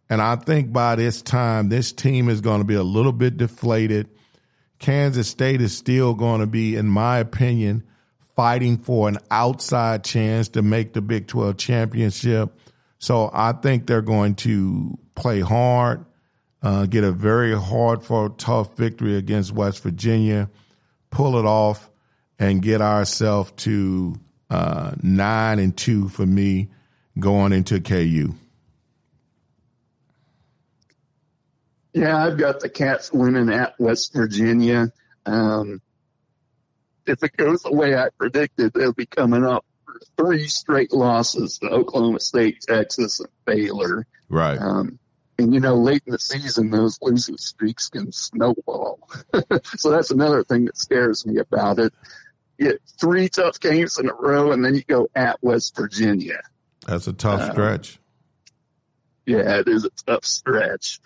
And 0.08 0.22
I 0.22 0.36
think 0.36 0.72
by 0.72 0.96
this 0.96 1.22
time, 1.22 1.68
this 1.68 1.92
team 1.92 2.28
is 2.28 2.40
going 2.40 2.60
to 2.60 2.66
be 2.66 2.74
a 2.74 2.82
little 2.82 3.12
bit 3.12 3.36
deflated. 3.36 4.08
Kansas 4.78 5.28
State 5.28 5.60
is 5.60 5.76
still 5.76 6.14
going 6.14 6.40
to 6.40 6.46
be, 6.46 6.76
in 6.76 6.86
my 6.86 7.18
opinion, 7.18 7.84
fighting 8.36 8.78
for 8.78 9.08
an 9.08 9.18
outside 9.30 10.04
chance 10.04 10.48
to 10.50 10.62
make 10.62 10.92
the 10.92 11.02
Big 11.02 11.26
12 11.26 11.56
championship. 11.56 12.56
So 12.98 13.30
I 13.32 13.52
think 13.52 13.86
they're 13.86 14.02
going 14.02 14.36
to 14.36 14.98
play 15.16 15.40
hard, 15.40 16.04
uh, 16.62 16.86
get 16.86 17.04
a 17.04 17.12
very 17.12 17.58
hard 17.58 18.04
for 18.04 18.28
tough 18.30 18.76
victory 18.76 19.16
against 19.16 19.52
West 19.52 19.82
Virginia, 19.82 20.48
pull 21.10 21.36
it 21.36 21.44
off, 21.44 21.90
and 22.38 22.62
get 22.62 22.80
ourselves 22.80 23.52
to 23.56 24.14
uh, 24.52 24.92
nine 25.02 25.58
and 25.58 25.74
two 25.74 26.10
for 26.10 26.26
me 26.26 26.68
going 27.18 27.54
into 27.54 27.80
KU. 27.80 28.34
Yeah, 31.94 32.22
I've 32.22 32.36
got 32.36 32.60
the 32.60 32.68
Cats 32.68 33.10
winning 33.10 33.48
at 33.48 33.74
West 33.80 34.12
Virginia. 34.12 34.92
Um, 35.24 35.80
if 37.06 37.22
it 37.22 37.34
goes 37.34 37.62
the 37.62 37.72
way 37.72 37.96
I 37.96 38.08
predicted, 38.18 38.74
they'll 38.74 38.92
be 38.92 39.06
coming 39.06 39.42
up 39.42 39.64
for 39.86 39.98
three 40.18 40.46
straight 40.48 40.92
losses 40.92 41.58
to 41.58 41.70
Oklahoma 41.70 42.20
State, 42.20 42.60
Texas, 42.60 43.20
and 43.20 43.30
Baylor. 43.46 44.06
Right. 44.28 44.58
Um, 44.58 44.98
and 45.38 45.54
you 45.54 45.60
know, 45.60 45.76
late 45.76 46.02
in 46.04 46.12
the 46.12 46.18
season, 46.18 46.70
those 46.70 46.98
losing 47.00 47.38
streaks 47.38 47.88
can 47.88 48.12
snowball. 48.12 49.08
so 49.76 49.90
that's 49.90 50.10
another 50.10 50.44
thing 50.44 50.66
that 50.66 50.76
scares 50.76 51.24
me 51.24 51.38
about 51.38 51.78
it 51.78 51.94
get 52.62 52.80
three 53.00 53.28
tough 53.28 53.60
games 53.60 53.98
in 53.98 54.08
a 54.08 54.14
row, 54.14 54.52
and 54.52 54.64
then 54.64 54.74
you 54.74 54.82
go 54.82 55.08
at 55.14 55.42
West 55.42 55.76
Virginia. 55.76 56.40
That's 56.86 57.06
a 57.06 57.12
tough 57.12 57.42
um, 57.42 57.52
stretch. 57.52 57.98
Yeah, 59.26 59.60
it 59.60 59.68
is 59.68 59.84
a 59.84 59.90
tough 60.06 60.24
stretch. 60.24 61.00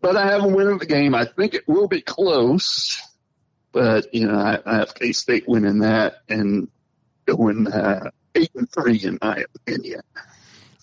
But 0.00 0.16
I 0.16 0.26
have 0.26 0.44
a 0.44 0.48
win 0.48 0.68
in 0.68 0.78
the 0.78 0.86
game. 0.86 1.14
I 1.14 1.24
think 1.24 1.54
it 1.54 1.66
will 1.66 1.88
be 1.88 2.00
close, 2.00 3.00
but 3.72 4.14
you 4.14 4.26
know 4.26 4.38
I, 4.38 4.58
I 4.64 4.76
have 4.76 4.94
K 4.94 5.12
State 5.12 5.48
winning 5.48 5.80
that 5.80 6.22
and 6.28 6.68
going 7.26 7.66
uh, 7.66 8.10
eight 8.34 8.50
and 8.54 8.70
three 8.70 9.00
in 9.02 9.18
my 9.20 9.44
opinion. 9.56 10.00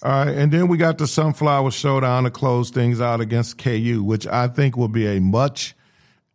All 0.04 0.12
right, 0.12 0.36
and 0.36 0.52
then 0.52 0.68
we 0.68 0.78
got 0.78 0.98
the 0.98 1.08
Sunflower 1.08 1.72
Showdown 1.72 2.26
to 2.26 2.30
close 2.30 2.70
things 2.70 3.00
out 3.02 3.22
against 3.22 3.58
KU, 3.58 4.04
which 4.04 4.28
I 4.28 4.48
think 4.48 4.76
will 4.78 4.90
be 4.90 5.08
a 5.08 5.20
much 5.20 5.76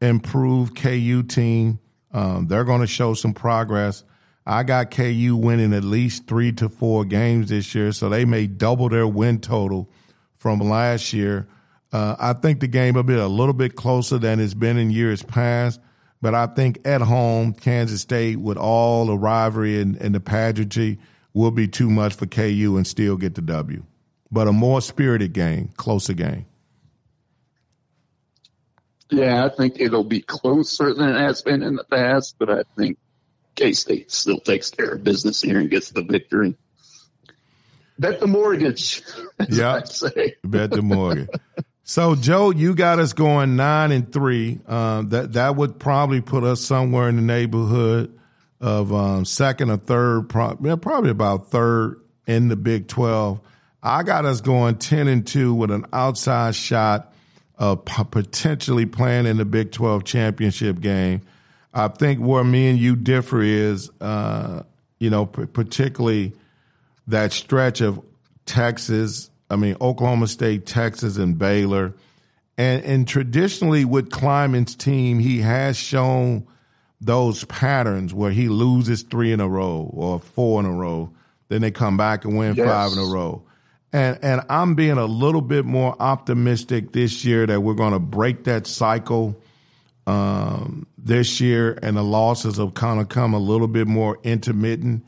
improved 0.00 0.76
KU 0.76 1.22
team. 1.22 1.78
Um, 2.12 2.46
they're 2.46 2.64
going 2.64 2.80
to 2.80 2.86
show 2.86 3.14
some 3.14 3.34
progress. 3.34 4.04
I 4.46 4.62
got 4.62 4.90
KU 4.90 5.36
winning 5.36 5.72
at 5.74 5.84
least 5.84 6.26
three 6.26 6.52
to 6.52 6.68
four 6.68 7.04
games 7.04 7.50
this 7.50 7.74
year, 7.74 7.92
so 7.92 8.08
they 8.08 8.24
may 8.24 8.46
double 8.46 8.88
their 8.88 9.06
win 9.06 9.40
total 9.40 9.90
from 10.34 10.58
last 10.60 11.12
year. 11.12 11.46
Uh, 11.92 12.16
I 12.18 12.32
think 12.32 12.60
the 12.60 12.66
game 12.66 12.94
will 12.94 13.02
be 13.02 13.14
a 13.14 13.28
little 13.28 13.54
bit 13.54 13.76
closer 13.76 14.18
than 14.18 14.40
it's 14.40 14.54
been 14.54 14.78
in 14.78 14.90
years 14.90 15.22
past, 15.22 15.80
but 16.22 16.34
I 16.34 16.46
think 16.46 16.80
at 16.84 17.00
home, 17.00 17.52
Kansas 17.52 18.00
State, 18.00 18.38
with 18.38 18.56
all 18.56 19.06
the 19.06 19.16
rivalry 19.16 19.80
and, 19.80 19.96
and 19.96 20.14
the 20.14 20.20
pageantry, 20.20 20.98
will 21.32 21.50
be 21.50 21.68
too 21.68 21.90
much 21.90 22.14
for 22.14 22.26
KU 22.26 22.74
and 22.76 22.86
still 22.86 23.16
get 23.16 23.34
the 23.34 23.42
W. 23.42 23.84
But 24.30 24.48
a 24.48 24.52
more 24.52 24.80
spirited 24.80 25.32
game, 25.32 25.70
closer 25.76 26.14
game. 26.14 26.46
Yeah, 29.10 29.44
I 29.44 29.48
think 29.48 29.80
it'll 29.80 30.04
be 30.04 30.20
closer 30.20 30.94
than 30.94 31.10
it 31.10 31.18
has 31.18 31.42
been 31.42 31.62
in 31.62 31.76
the 31.76 31.84
past, 31.84 32.36
but 32.38 32.48
I 32.48 32.62
think 32.76 32.98
K 33.56 33.72
State 33.72 34.10
still 34.10 34.38
takes 34.38 34.70
care 34.70 34.90
of 34.90 35.04
business 35.04 35.42
here 35.42 35.58
and 35.58 35.68
gets 35.68 35.90
the 35.90 36.02
victory. 36.02 36.56
Bet 37.98 38.20
the 38.20 38.26
mortgage. 38.26 39.02
Yeah, 39.48 39.80
bet 40.44 40.70
the 40.70 40.82
mortgage. 40.82 41.28
So, 41.82 42.14
Joe, 42.14 42.50
you 42.50 42.74
got 42.74 42.98
us 42.98 43.14
going 43.14 43.56
nine 43.56 43.90
and 43.90 44.12
three. 44.12 44.60
Um, 44.68 45.08
that 45.08 45.32
that 45.32 45.56
would 45.56 45.78
probably 45.80 46.20
put 46.20 46.44
us 46.44 46.60
somewhere 46.60 47.08
in 47.08 47.16
the 47.16 47.22
neighborhood 47.22 48.16
of 48.60 48.92
um, 48.92 49.24
second 49.24 49.70
or 49.70 49.78
third, 49.78 50.28
probably 50.28 51.10
about 51.10 51.50
third 51.50 52.00
in 52.26 52.48
the 52.48 52.56
Big 52.56 52.86
Twelve. 52.86 53.40
I 53.82 54.02
got 54.02 54.26
us 54.26 54.42
going 54.42 54.76
ten 54.76 55.08
and 55.08 55.26
two 55.26 55.54
with 55.54 55.70
an 55.70 55.86
outside 55.92 56.54
shot 56.54 57.09
uh, 57.60 57.76
potentially 57.76 58.86
playing 58.86 59.26
in 59.26 59.36
the 59.36 59.44
Big 59.44 59.70
12 59.70 60.04
championship 60.04 60.80
game. 60.80 61.20
I 61.74 61.88
think 61.88 62.18
where 62.18 62.42
me 62.42 62.68
and 62.68 62.78
you 62.78 62.96
differ 62.96 63.42
is, 63.42 63.90
uh, 64.00 64.62
you 64.98 65.10
know, 65.10 65.26
p- 65.26 65.44
particularly 65.44 66.32
that 67.06 67.32
stretch 67.32 67.82
of 67.82 68.02
Texas, 68.46 69.30
I 69.50 69.56
mean, 69.56 69.76
Oklahoma 69.80 70.26
State, 70.26 70.66
Texas, 70.66 71.18
and 71.18 71.38
Baylor. 71.38 71.94
And, 72.56 72.82
and 72.84 73.06
traditionally 73.06 73.84
with 73.84 74.08
Klieman's 74.08 74.74
team, 74.74 75.18
he 75.18 75.38
has 75.40 75.76
shown 75.76 76.46
those 77.00 77.44
patterns 77.44 78.12
where 78.14 78.30
he 78.30 78.48
loses 78.48 79.02
three 79.02 79.32
in 79.32 79.40
a 79.40 79.48
row 79.48 79.90
or 79.92 80.18
four 80.18 80.60
in 80.60 80.66
a 80.66 80.72
row. 80.72 81.10
Then 81.48 81.60
they 81.60 81.70
come 81.70 81.96
back 81.96 82.24
and 82.24 82.36
win 82.38 82.54
yes. 82.54 82.66
five 82.66 82.92
in 82.92 82.98
a 82.98 83.14
row. 83.14 83.42
And 83.92 84.18
and 84.22 84.42
I'm 84.48 84.74
being 84.74 84.98
a 84.98 85.06
little 85.06 85.40
bit 85.40 85.64
more 85.64 85.96
optimistic 86.00 86.92
this 86.92 87.24
year 87.24 87.46
that 87.46 87.60
we're 87.60 87.74
going 87.74 87.92
to 87.92 87.98
break 87.98 88.44
that 88.44 88.66
cycle 88.66 89.40
um, 90.06 90.86
this 90.96 91.40
year, 91.40 91.78
and 91.82 91.96
the 91.96 92.02
losses 92.02 92.58
have 92.58 92.74
kind 92.74 93.00
of 93.00 93.08
come 93.08 93.34
a 93.34 93.38
little 93.38 93.68
bit 93.68 93.86
more 93.86 94.18
intermittent. 94.22 95.04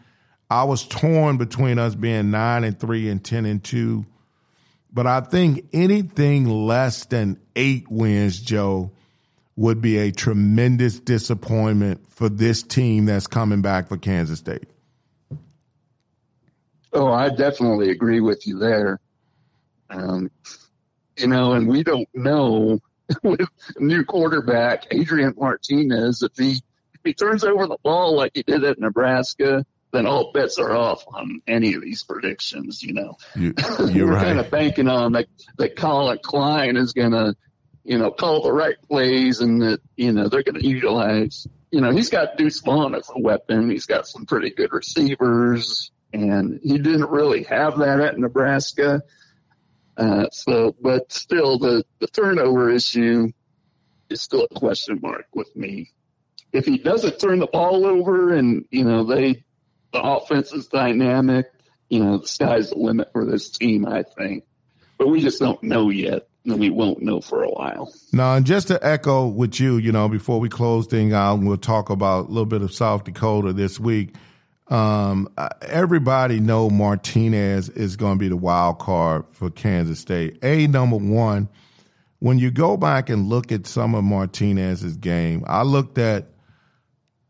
I 0.51 0.65
was 0.65 0.87
torn 0.87 1.39
between 1.39 1.79
us 1.79 1.95
being 1.95 2.31
nine 2.31 2.65
and 2.65 2.79
three 2.79 3.09
and 3.09 3.25
ten 3.25 3.47
and 3.47 3.63
two, 3.63 4.05
but 4.93 5.07
I 5.07 5.21
think 5.21 5.67
anything 5.73 6.47
less 6.47 7.05
than 7.07 7.41
eight 7.57 7.91
wins, 7.91 8.41
Joe, 8.41 8.93
would 9.57 9.81
be 9.81 9.99
a 9.99 10.11
tremendous 10.11 10.99
disappointment 10.99 12.11
for 12.11 12.29
this 12.29 12.63
team 12.63 13.07
that's 13.07 13.27
coming 13.27 13.63
back 13.63 13.89
for 13.89 13.97
Kansas 13.97 14.41
State. 14.41 14.69
Oh, 16.93 17.11
I 17.11 17.31
definitely 17.31 17.91
agree 17.91 18.21
with 18.21 18.47
you 18.47 18.59
there. 18.59 19.01
Um, 19.89 20.31
you 21.17 21.27
know, 21.27 21.53
and 21.53 21.69
we 21.69 21.83
don't 21.83 22.09
know 22.15 22.81
with 23.23 23.49
new 23.79 24.05
quarterback 24.05 24.87
Adrian 24.91 25.35
Martinez 25.37 26.23
if 26.23 26.33
he 26.37 26.53
if 26.95 27.01
he 27.05 27.15
turns 27.15 27.45
over 27.45 27.67
the 27.67 27.79
ball 27.83 28.17
like 28.17 28.33
he 28.35 28.43
did 28.43 28.65
at 28.65 28.79
Nebraska, 28.79 29.65
then 29.93 30.07
all 30.07 30.33
bets 30.33 30.59
are 30.59 30.75
off 30.75 31.05
on 31.09 31.43
any 31.47 31.75
of 31.75 31.83
these 31.83 32.03
predictions. 32.03 32.83
You 32.83 32.95
know, 32.95 33.17
you, 33.37 33.55
are 33.79 33.87
We're 33.87 34.13
right. 34.13 34.25
kind 34.25 34.41
of 34.41 34.51
banking 34.51 34.89
on 34.89 35.13
that 35.13 35.27
that 35.59 35.77
Collin 35.77 36.19
Klein 36.23 36.77
is 36.77 36.93
going 36.93 37.13
to, 37.13 37.35
you 37.85 37.99
know, 37.99 38.11
call 38.11 38.43
the 38.43 38.53
right 38.53 38.77
plays 38.89 39.41
and 39.41 39.63
that 39.63 39.81
you 39.97 40.13
know 40.13 40.29
they're 40.29 40.43
going 40.43 40.61
to 40.61 40.67
utilize. 40.67 41.47
You 41.71 41.81
know, 41.81 41.91
he's 41.91 42.11
got 42.11 42.37
Deuce 42.37 42.61
Vaughn 42.61 42.95
as 42.95 43.11
a 43.15 43.19
weapon. 43.19 43.71
He's 43.71 43.87
got 43.87 44.07
some 44.07 44.27
pretty 44.27 44.51
good 44.51 44.73
receivers 44.73 45.91
and 46.13 46.61
he 46.63 46.79
didn't 46.79 47.11
really 47.11 47.45
have 47.45 47.79
that 47.79 48.01
at 48.01 48.19
Nebraska. 48.19 49.03
Uh, 49.97 50.29
so, 50.31 50.75
but 50.81 51.13
still, 51.13 51.59
the, 51.59 51.85
the 52.01 52.07
turnover 52.07 52.71
issue 52.71 53.31
is 54.09 54.23
still 54.23 54.47
a 54.51 54.55
question 54.55 54.99
mark 55.03 55.27
with 55.35 55.55
me. 55.57 55.91
If 56.53 56.67
he 56.67 56.79
doesn't 56.79 57.19
turn 57.19 57.39
the 57.39 57.47
ball 57.47 57.87
over 57.87 58.35
and, 58.35 58.65
you 58.71 58.85
know, 58.85 59.05
they, 59.05 59.45
the 59.93 60.03
offense 60.03 60.53
is 60.53 60.67
dynamic, 60.67 61.47
you 61.89 62.03
know, 62.03 62.19
the 62.19 62.29
sky's 62.29 62.71
the 62.71 62.77
limit 62.77 63.11
for 63.13 63.25
this 63.25 63.51
team, 63.51 63.87
I 63.87 64.03
think. 64.03 64.45
But 64.99 65.09
we 65.09 65.21
just 65.21 65.41
don't 65.41 65.63
know 65.63 65.91
yet, 65.91 66.29
and 66.45 66.59
we 66.59 66.71
won't 66.71 67.03
know 67.03 67.21
for 67.21 67.43
a 67.43 67.51
while. 67.51 67.93
Now, 68.13 68.37
and 68.37 68.47
just 68.47 68.69
to 68.69 68.79
echo 68.87 69.27
with 69.27 69.61
you, 69.61 69.77
you 69.77 69.93
know, 69.93 70.09
before 70.09 70.41
we 70.41 70.49
close 70.49 70.87
things 70.87 71.13
out, 71.13 71.41
we'll 71.41 71.57
talk 71.57 71.91
about 71.91 72.27
a 72.27 72.29
little 72.29 72.47
bit 72.47 72.63
of 72.63 72.73
South 72.73 73.05
Dakota 73.05 73.53
this 73.53 73.81
week. 73.81 74.15
Um, 74.73 75.29
everybody 75.61 76.41
know 76.41 76.71
Martinez 76.71 77.69
is 77.69 77.97
going 77.97 78.15
to 78.15 78.19
be 78.19 78.29
the 78.29 78.39
wild 78.39 78.79
card 78.79 79.27
for 79.31 79.51
Kansas 79.51 80.01
State. 80.01 80.39
A 80.43 80.67
number 80.67 80.97
one, 80.97 81.51
when 82.21 82.39
you 82.39 82.51
go 82.51 82.79
back 82.79 83.11
and 83.11 83.29
look 83.29 83.53
at 83.53 83.67
some 83.67 83.95
of 83.95 84.03
Martinez's 84.03 84.97
game, 84.97 85.45
I 85.47 85.63
looked 85.63 85.99
at 85.99 86.29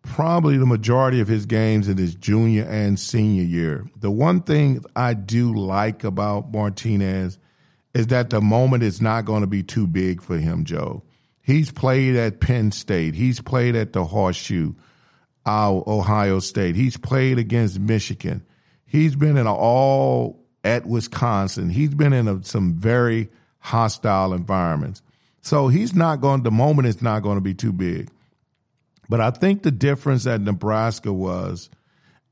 probably 0.02 0.57
the 0.57 0.66
majority 0.66 1.18
of 1.18 1.26
his 1.26 1.44
games 1.44 1.88
in 1.88 1.96
his 1.96 2.14
junior 2.14 2.62
and 2.62 2.96
senior 2.96 3.42
year. 3.42 3.90
The 3.96 4.11
one 4.12 4.42
thing 4.42 4.85
I 4.94 5.14
do 5.14 5.52
like 5.52 6.05
about 6.05 6.52
Martinez 6.52 7.40
is 7.92 8.07
that 8.07 8.31
the 8.31 8.40
moment 8.40 8.85
is 8.85 9.02
not 9.02 9.24
going 9.24 9.40
to 9.40 9.48
be 9.48 9.64
too 9.64 9.88
big 9.88 10.22
for 10.22 10.38
him, 10.38 10.64
Joe. 10.64 11.02
He's 11.40 11.72
played 11.72 12.14
at 12.14 12.38
Penn 12.38 12.70
State. 12.70 13.16
He's 13.16 13.40
played 13.40 13.74
at 13.74 13.94
the 13.94 14.05
Horseshoe, 14.05 14.74
uh, 15.46 15.81
Ohio 15.87 16.38
State. 16.38 16.76
He's 16.76 16.96
played 16.96 17.38
against 17.38 17.78
Michigan. 17.78 18.44
He's 18.85 19.16
been 19.16 19.37
in 19.37 19.46
all 19.46 20.44
at 20.64 20.87
Wisconsin. 20.87 21.70
He's 21.70 21.94
been 21.94 22.12
in 22.12 22.28
a, 22.28 22.42
some 22.44 22.74
very 22.74 23.31
hostile 23.59 24.33
environments. 24.35 25.02
So 25.40 25.68
he's 25.68 25.94
not 25.94 26.20
going, 26.20 26.42
the 26.42 26.50
moment 26.50 26.88
is 26.88 27.02
not 27.02 27.22
going 27.22 27.37
to 27.37 27.42
be 27.42 27.55
too 27.55 27.72
big. 27.72 28.11
But 29.09 29.20
I 29.20 29.31
think 29.31 29.62
the 29.62 29.70
difference 29.70 30.26
at 30.26 30.40
Nebraska 30.40 31.12
was 31.12 31.68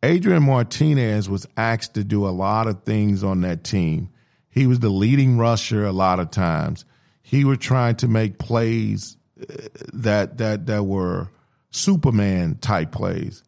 Adrian 0.03 0.45
Martinez 0.45 1.29
was 1.29 1.47
asked 1.57 1.95
to 1.95 2.05
do 2.05 2.27
a 2.27 2.31
lot 2.31 2.69
of 2.69 2.85
things 2.85 3.23
on 3.23 3.43
that 3.43 3.65
team. 3.65 4.11
He 4.49 4.67
was 4.67 4.81
the 4.81 4.89
leading 4.89 5.39
rusher 5.39 5.85
a 5.85 5.93
lot 5.93 6.21
of 6.21 6.31
times. 6.31 6.85
He 7.23 7.45
was 7.45 7.59
trying 7.59 7.97
to 7.97 8.09
make 8.09 8.39
plays 8.39 9.17
uh, 9.41 9.69
that 9.93 10.39
that 10.39 10.67
that 10.67 10.85
were 10.85 11.29
Superman 11.71 12.57
type 12.57 12.93
plays. 12.93 13.43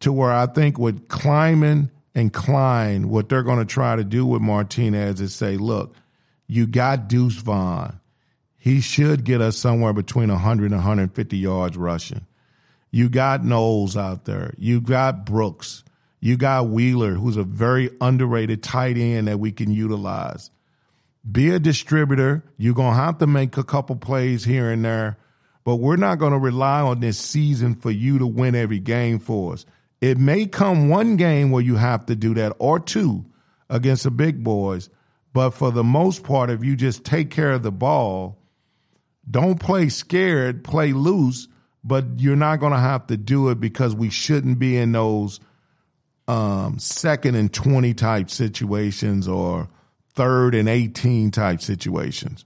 To 0.00 0.12
where 0.12 0.32
I 0.32 0.46
think 0.46 0.78
with 0.78 1.08
Klieman 1.08 1.90
and 2.14 2.32
Klein, 2.32 3.08
what 3.08 3.28
they're 3.28 3.42
going 3.42 3.58
to 3.58 3.64
try 3.64 3.96
to 3.96 4.04
do 4.04 4.24
with 4.24 4.42
Martinez 4.42 5.20
is 5.20 5.34
say, 5.34 5.56
look, 5.56 5.94
you 6.46 6.66
got 6.66 7.08
Deuce 7.08 7.36
Vaughn. 7.36 8.00
He 8.56 8.80
should 8.80 9.24
get 9.24 9.40
us 9.40 9.56
somewhere 9.56 9.92
between 9.92 10.28
100 10.28 10.66
and 10.66 10.74
150 10.74 11.36
yards 11.36 11.76
rushing. 11.76 12.26
You 12.90 13.08
got 13.08 13.44
Knowles 13.44 13.96
out 13.96 14.24
there. 14.24 14.52
You 14.58 14.80
got 14.80 15.24
Brooks. 15.24 15.84
You 16.20 16.36
got 16.36 16.68
Wheeler, 16.68 17.14
who's 17.14 17.36
a 17.36 17.44
very 17.44 17.90
underrated 18.00 18.62
tight 18.62 18.98
end 18.98 19.28
that 19.28 19.38
we 19.40 19.52
can 19.52 19.70
utilize. 19.70 20.50
Be 21.30 21.50
a 21.50 21.58
distributor. 21.58 22.42
You're 22.58 22.74
going 22.74 22.94
to 22.94 23.00
have 23.00 23.18
to 23.18 23.26
make 23.26 23.56
a 23.56 23.64
couple 23.64 23.96
plays 23.96 24.44
here 24.44 24.70
and 24.70 24.84
there, 24.84 25.16
but 25.64 25.76
we're 25.76 25.96
not 25.96 26.18
going 26.18 26.32
to 26.32 26.38
rely 26.38 26.80
on 26.80 27.00
this 27.00 27.18
season 27.18 27.74
for 27.74 27.90
you 27.90 28.18
to 28.18 28.26
win 28.26 28.54
every 28.54 28.78
game 28.78 29.18
for 29.18 29.54
us. 29.54 29.66
It 30.00 30.18
may 30.18 30.46
come 30.46 30.88
one 30.88 31.16
game 31.16 31.50
where 31.50 31.62
you 31.62 31.76
have 31.76 32.06
to 32.06 32.16
do 32.16 32.34
that 32.34 32.54
or 32.58 32.80
two 32.80 33.26
against 33.68 34.04
the 34.04 34.10
big 34.10 34.42
boys, 34.42 34.88
but 35.32 35.50
for 35.50 35.70
the 35.70 35.84
most 35.84 36.24
part, 36.24 36.50
if 36.50 36.64
you 36.64 36.76
just 36.76 37.04
take 37.04 37.30
care 37.30 37.52
of 37.52 37.62
the 37.62 37.70
ball, 37.70 38.38
don't 39.30 39.60
play 39.60 39.88
scared, 39.88 40.64
play 40.64 40.92
loose, 40.92 41.48
but 41.84 42.04
you're 42.16 42.36
not 42.36 42.60
going 42.60 42.72
to 42.72 42.78
have 42.78 43.06
to 43.08 43.16
do 43.16 43.50
it 43.50 43.60
because 43.60 43.94
we 43.94 44.10
shouldn't 44.10 44.58
be 44.58 44.76
in 44.76 44.92
those 44.92 45.40
um, 46.26 46.78
second 46.78 47.34
and 47.34 47.52
20 47.52 47.94
type 47.94 48.30
situations 48.30 49.28
or 49.28 49.68
third 50.14 50.54
and 50.54 50.68
18 50.68 51.30
type 51.30 51.60
situations. 51.60 52.44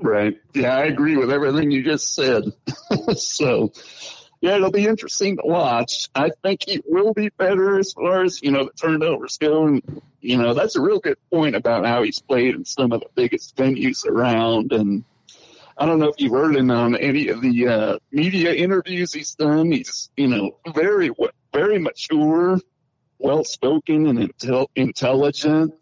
Right. 0.00 0.38
Yeah, 0.54 0.76
I 0.76 0.84
agree 0.84 1.16
with 1.16 1.30
everything 1.30 1.70
you 1.70 1.82
just 1.82 2.14
said. 2.14 2.44
so, 3.16 3.72
yeah, 4.40 4.56
it'll 4.56 4.70
be 4.70 4.86
interesting 4.86 5.36
to 5.36 5.42
watch. 5.44 6.08
I 6.14 6.30
think 6.42 6.62
he 6.66 6.80
will 6.86 7.12
be 7.12 7.30
better 7.30 7.78
as 7.78 7.92
far 7.92 8.22
as, 8.22 8.40
you 8.42 8.52
know, 8.52 8.64
the 8.64 8.72
turnovers 8.72 9.38
go. 9.38 9.66
And, 9.66 10.02
you 10.20 10.36
know, 10.36 10.54
that's 10.54 10.76
a 10.76 10.80
real 10.80 11.00
good 11.00 11.18
point 11.30 11.56
about 11.56 11.84
how 11.84 12.02
he's 12.02 12.20
played 12.20 12.54
in 12.54 12.64
some 12.64 12.92
of 12.92 13.00
the 13.00 13.08
biggest 13.14 13.56
venues 13.56 14.06
around. 14.06 14.72
And, 14.72 15.04
I 15.78 15.86
don't 15.86 16.00
know 16.00 16.08
if 16.08 16.16
you've 16.18 16.32
heard 16.32 16.56
him 16.56 16.72
on 16.72 16.96
any 16.96 17.28
of 17.28 17.40
the 17.40 17.68
uh, 17.68 17.98
media 18.10 18.52
interviews 18.52 19.12
he's 19.12 19.36
done. 19.36 19.70
He's, 19.70 20.10
you 20.16 20.26
know, 20.26 20.58
very, 20.74 21.10
very 21.52 21.78
mature, 21.78 22.58
well 23.18 23.44
spoken, 23.44 24.08
and 24.08 24.18
intel- 24.18 24.66
intelligent. 24.74 25.74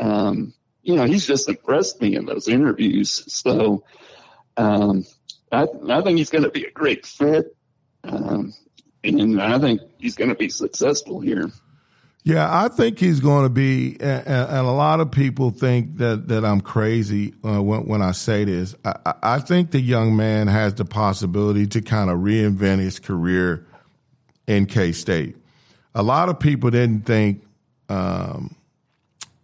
Um, 0.00 0.54
you 0.84 0.94
know, 0.94 1.04
he's 1.04 1.26
just 1.26 1.48
impressed 1.48 2.00
me 2.00 2.14
in 2.14 2.26
those 2.26 2.46
interviews. 2.46 3.24
So, 3.32 3.82
um, 4.56 5.04
I, 5.50 5.66
I 5.88 6.02
think 6.02 6.18
he's 6.18 6.30
going 6.30 6.44
to 6.44 6.50
be 6.50 6.64
a 6.64 6.70
great 6.70 7.06
fit. 7.06 7.56
Um, 8.04 8.52
and 9.02 9.40
I 9.40 9.58
think 9.58 9.80
he's 9.98 10.14
going 10.14 10.30
to 10.30 10.36
be 10.36 10.50
successful 10.50 11.20
here. 11.20 11.50
Yeah, 12.22 12.48
I 12.50 12.68
think 12.68 12.98
he's 12.98 13.20
going 13.20 13.44
to 13.44 13.50
be, 13.50 13.98
and, 14.00 14.26
a 14.26 14.62
lot 14.62 15.00
of 15.00 15.10
people 15.10 15.50
think 15.50 15.98
that, 15.98 16.28
that 16.28 16.44
I'm 16.44 16.62
crazy 16.62 17.34
uh, 17.44 17.62
when, 17.62 17.86
when 17.86 18.02
I 18.02 18.12
say 18.12 18.44
this. 18.44 18.74
I, 18.84 19.14
I 19.22 19.38
think 19.40 19.72
the 19.72 19.80
young 19.80 20.16
man 20.16 20.46
has 20.46 20.74
the 20.74 20.86
possibility 20.86 21.66
to 21.66 21.82
kind 21.82 22.08
of 22.08 22.20
reinvent 22.20 22.78
his 22.78 22.98
career 22.98 23.66
in 24.46 24.64
K 24.66 24.92
State. 24.92 25.36
A 25.94 26.02
lot 26.02 26.30
of 26.30 26.40
people 26.40 26.70
didn't 26.70 27.04
think, 27.04 27.42
um, 27.90 28.56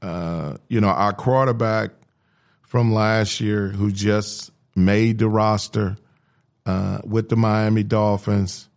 uh, 0.03 0.57
you 0.69 0.81
know, 0.81 0.89
our 0.89 1.13
quarterback 1.13 1.91
from 2.63 2.93
last 2.93 3.41
year 3.41 3.69
who 3.69 3.91
just 3.91 4.51
made 4.75 5.19
the 5.19 5.29
roster 5.29 5.97
uh, 6.67 7.01
with 7.05 7.29
the 7.29 7.37
Miami 7.37 7.83
Dolphins 7.83 8.71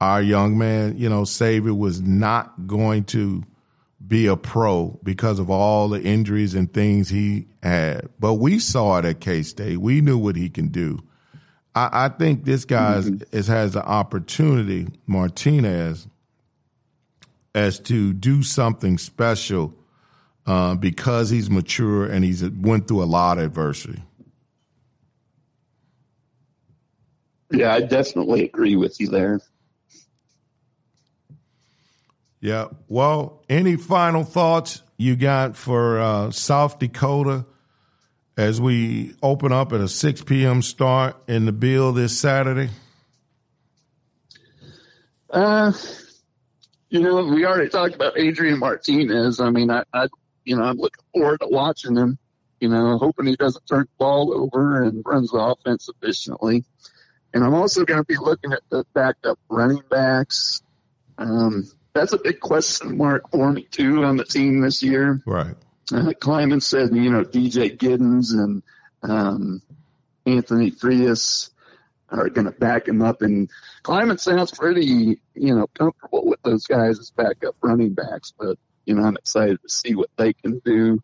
our 0.00 0.22
young 0.22 0.58
man, 0.58 0.96
you 0.96 1.08
know, 1.08 1.24
Xavier 1.24 1.74
was 1.74 2.00
not 2.00 2.66
going 2.66 3.04
to 3.04 3.42
be 4.06 4.26
a 4.26 4.36
pro 4.36 4.98
because 5.02 5.38
of 5.38 5.50
all 5.50 5.88
the 5.88 6.00
injuries 6.00 6.54
and 6.54 6.72
things 6.72 7.08
he 7.08 7.46
had. 7.62 8.08
But 8.18 8.34
we 8.34 8.58
saw 8.58 8.98
it 8.98 9.04
at 9.04 9.20
K 9.20 9.42
State. 9.42 9.78
We 9.78 10.00
knew 10.00 10.16
what 10.16 10.36
he 10.36 10.48
can 10.48 10.68
do. 10.68 11.00
I, 11.74 11.88
I 12.04 12.08
think 12.08 12.44
this 12.44 12.64
guy 12.64 12.98
mm-hmm. 12.98 13.36
is, 13.36 13.48
has 13.48 13.72
the 13.72 13.84
opportunity, 13.84 14.86
Martinez, 15.06 16.06
as 17.54 17.80
to 17.80 18.12
do 18.12 18.42
something 18.42 18.98
special 18.98 19.74
uh, 20.48 20.74
because 20.74 21.28
he's 21.28 21.50
mature 21.50 22.06
and 22.06 22.24
he's 22.24 22.42
went 22.42 22.88
through 22.88 23.02
a 23.02 23.04
lot 23.04 23.36
of 23.36 23.44
adversity. 23.44 24.02
Yeah, 27.50 27.74
I 27.74 27.82
definitely 27.82 28.44
agree 28.44 28.74
with 28.74 28.98
you 28.98 29.08
there. 29.08 29.40
Yeah. 32.40 32.68
Well, 32.88 33.44
any 33.50 33.76
final 33.76 34.24
thoughts 34.24 34.82
you 34.96 35.16
got 35.16 35.54
for 35.54 36.00
uh, 36.00 36.30
South 36.30 36.78
Dakota 36.78 37.44
as 38.38 38.58
we 38.58 39.14
open 39.22 39.52
up 39.52 39.74
at 39.74 39.80
a 39.80 39.88
6 39.88 40.22
p.m. 40.22 40.62
start 40.62 41.16
in 41.28 41.44
the 41.44 41.52
bill 41.52 41.92
this 41.92 42.18
Saturday? 42.18 42.70
Uh, 45.28 45.72
you 46.88 47.00
know, 47.00 47.22
we 47.24 47.44
already 47.44 47.68
talked 47.68 47.94
about 47.94 48.16
Adrian 48.16 48.58
Martinez. 48.58 49.40
I 49.40 49.50
mean, 49.50 49.70
I, 49.70 49.82
I, 49.92 50.08
you 50.48 50.56
know, 50.56 50.62
I'm 50.62 50.78
looking 50.78 51.04
forward 51.12 51.40
to 51.40 51.48
watching 51.48 51.94
him. 51.94 52.18
You 52.58 52.70
know, 52.70 52.96
hoping 52.98 53.26
he 53.26 53.36
doesn't 53.36 53.66
turn 53.68 53.82
the 53.82 53.98
ball 53.98 54.32
over 54.34 54.82
and 54.82 55.02
runs 55.06 55.30
the 55.30 55.38
offense 55.38 55.88
efficiently. 55.88 56.64
And 57.32 57.44
I'm 57.44 57.54
also 57.54 57.84
going 57.84 58.00
to 58.00 58.04
be 58.04 58.16
looking 58.16 58.52
at 58.52 58.62
the 58.70 58.84
backup 58.94 59.38
running 59.48 59.82
backs. 59.90 60.62
Um, 61.18 61.70
that's 61.92 62.14
a 62.14 62.18
big 62.18 62.40
question 62.40 62.96
mark 62.96 63.30
for 63.30 63.52
me 63.52 63.62
too 63.70 64.04
on 64.04 64.16
the 64.16 64.24
team 64.24 64.60
this 64.60 64.82
year. 64.82 65.22
Right. 65.26 65.54
Uh, 65.92 66.12
Klieman 66.20 66.62
said, 66.62 66.96
you 66.96 67.10
know, 67.10 67.24
DJ 67.24 67.76
Giddens 67.76 68.32
and 68.32 68.62
um, 69.02 69.62
Anthony 70.26 70.70
Frias 70.70 71.50
are 72.08 72.30
going 72.30 72.46
to 72.46 72.58
back 72.58 72.88
him 72.88 73.02
up, 73.02 73.20
and 73.20 73.50
Klieman 73.84 74.18
sounds 74.18 74.50
pretty, 74.50 75.20
you 75.34 75.54
know, 75.54 75.66
comfortable 75.78 76.26
with 76.26 76.40
those 76.42 76.66
guys 76.66 76.98
as 76.98 77.10
backup 77.10 77.54
running 77.62 77.92
backs. 77.92 78.32
But 78.38 78.58
you 78.88 78.94
know, 78.94 79.04
I'm 79.04 79.16
excited 79.16 79.60
to 79.62 79.68
see 79.68 79.94
what 79.94 80.08
they 80.16 80.32
can 80.32 80.60
do. 80.64 80.98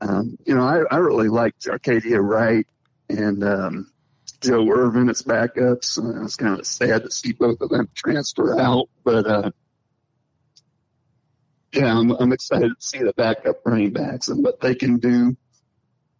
Um, 0.00 0.36
you 0.44 0.56
know, 0.56 0.62
I, 0.62 0.82
I 0.90 0.98
really 0.98 1.28
liked 1.28 1.62
Jacardia 1.62 2.20
Wright 2.20 2.66
and 3.08 3.44
um, 3.44 3.92
Joe 4.40 4.68
Ervin 4.68 5.08
as 5.08 5.22
backups. 5.22 5.98
Uh, 5.98 6.24
it's 6.24 6.34
kind 6.34 6.58
of 6.58 6.66
sad 6.66 7.04
to 7.04 7.12
see 7.12 7.32
both 7.32 7.60
of 7.60 7.70
them 7.70 7.88
transfer 7.94 8.58
out, 8.58 8.88
but 9.04 9.26
uh, 9.26 9.50
yeah, 11.72 11.96
I'm, 11.96 12.10
I'm 12.10 12.32
excited 12.32 12.70
to 12.70 12.84
see 12.84 12.98
the 12.98 13.12
backup 13.12 13.60
running 13.64 13.92
backs 13.92 14.28
and 14.28 14.42
what 14.42 14.60
they 14.60 14.74
can 14.74 14.98
do. 14.98 15.36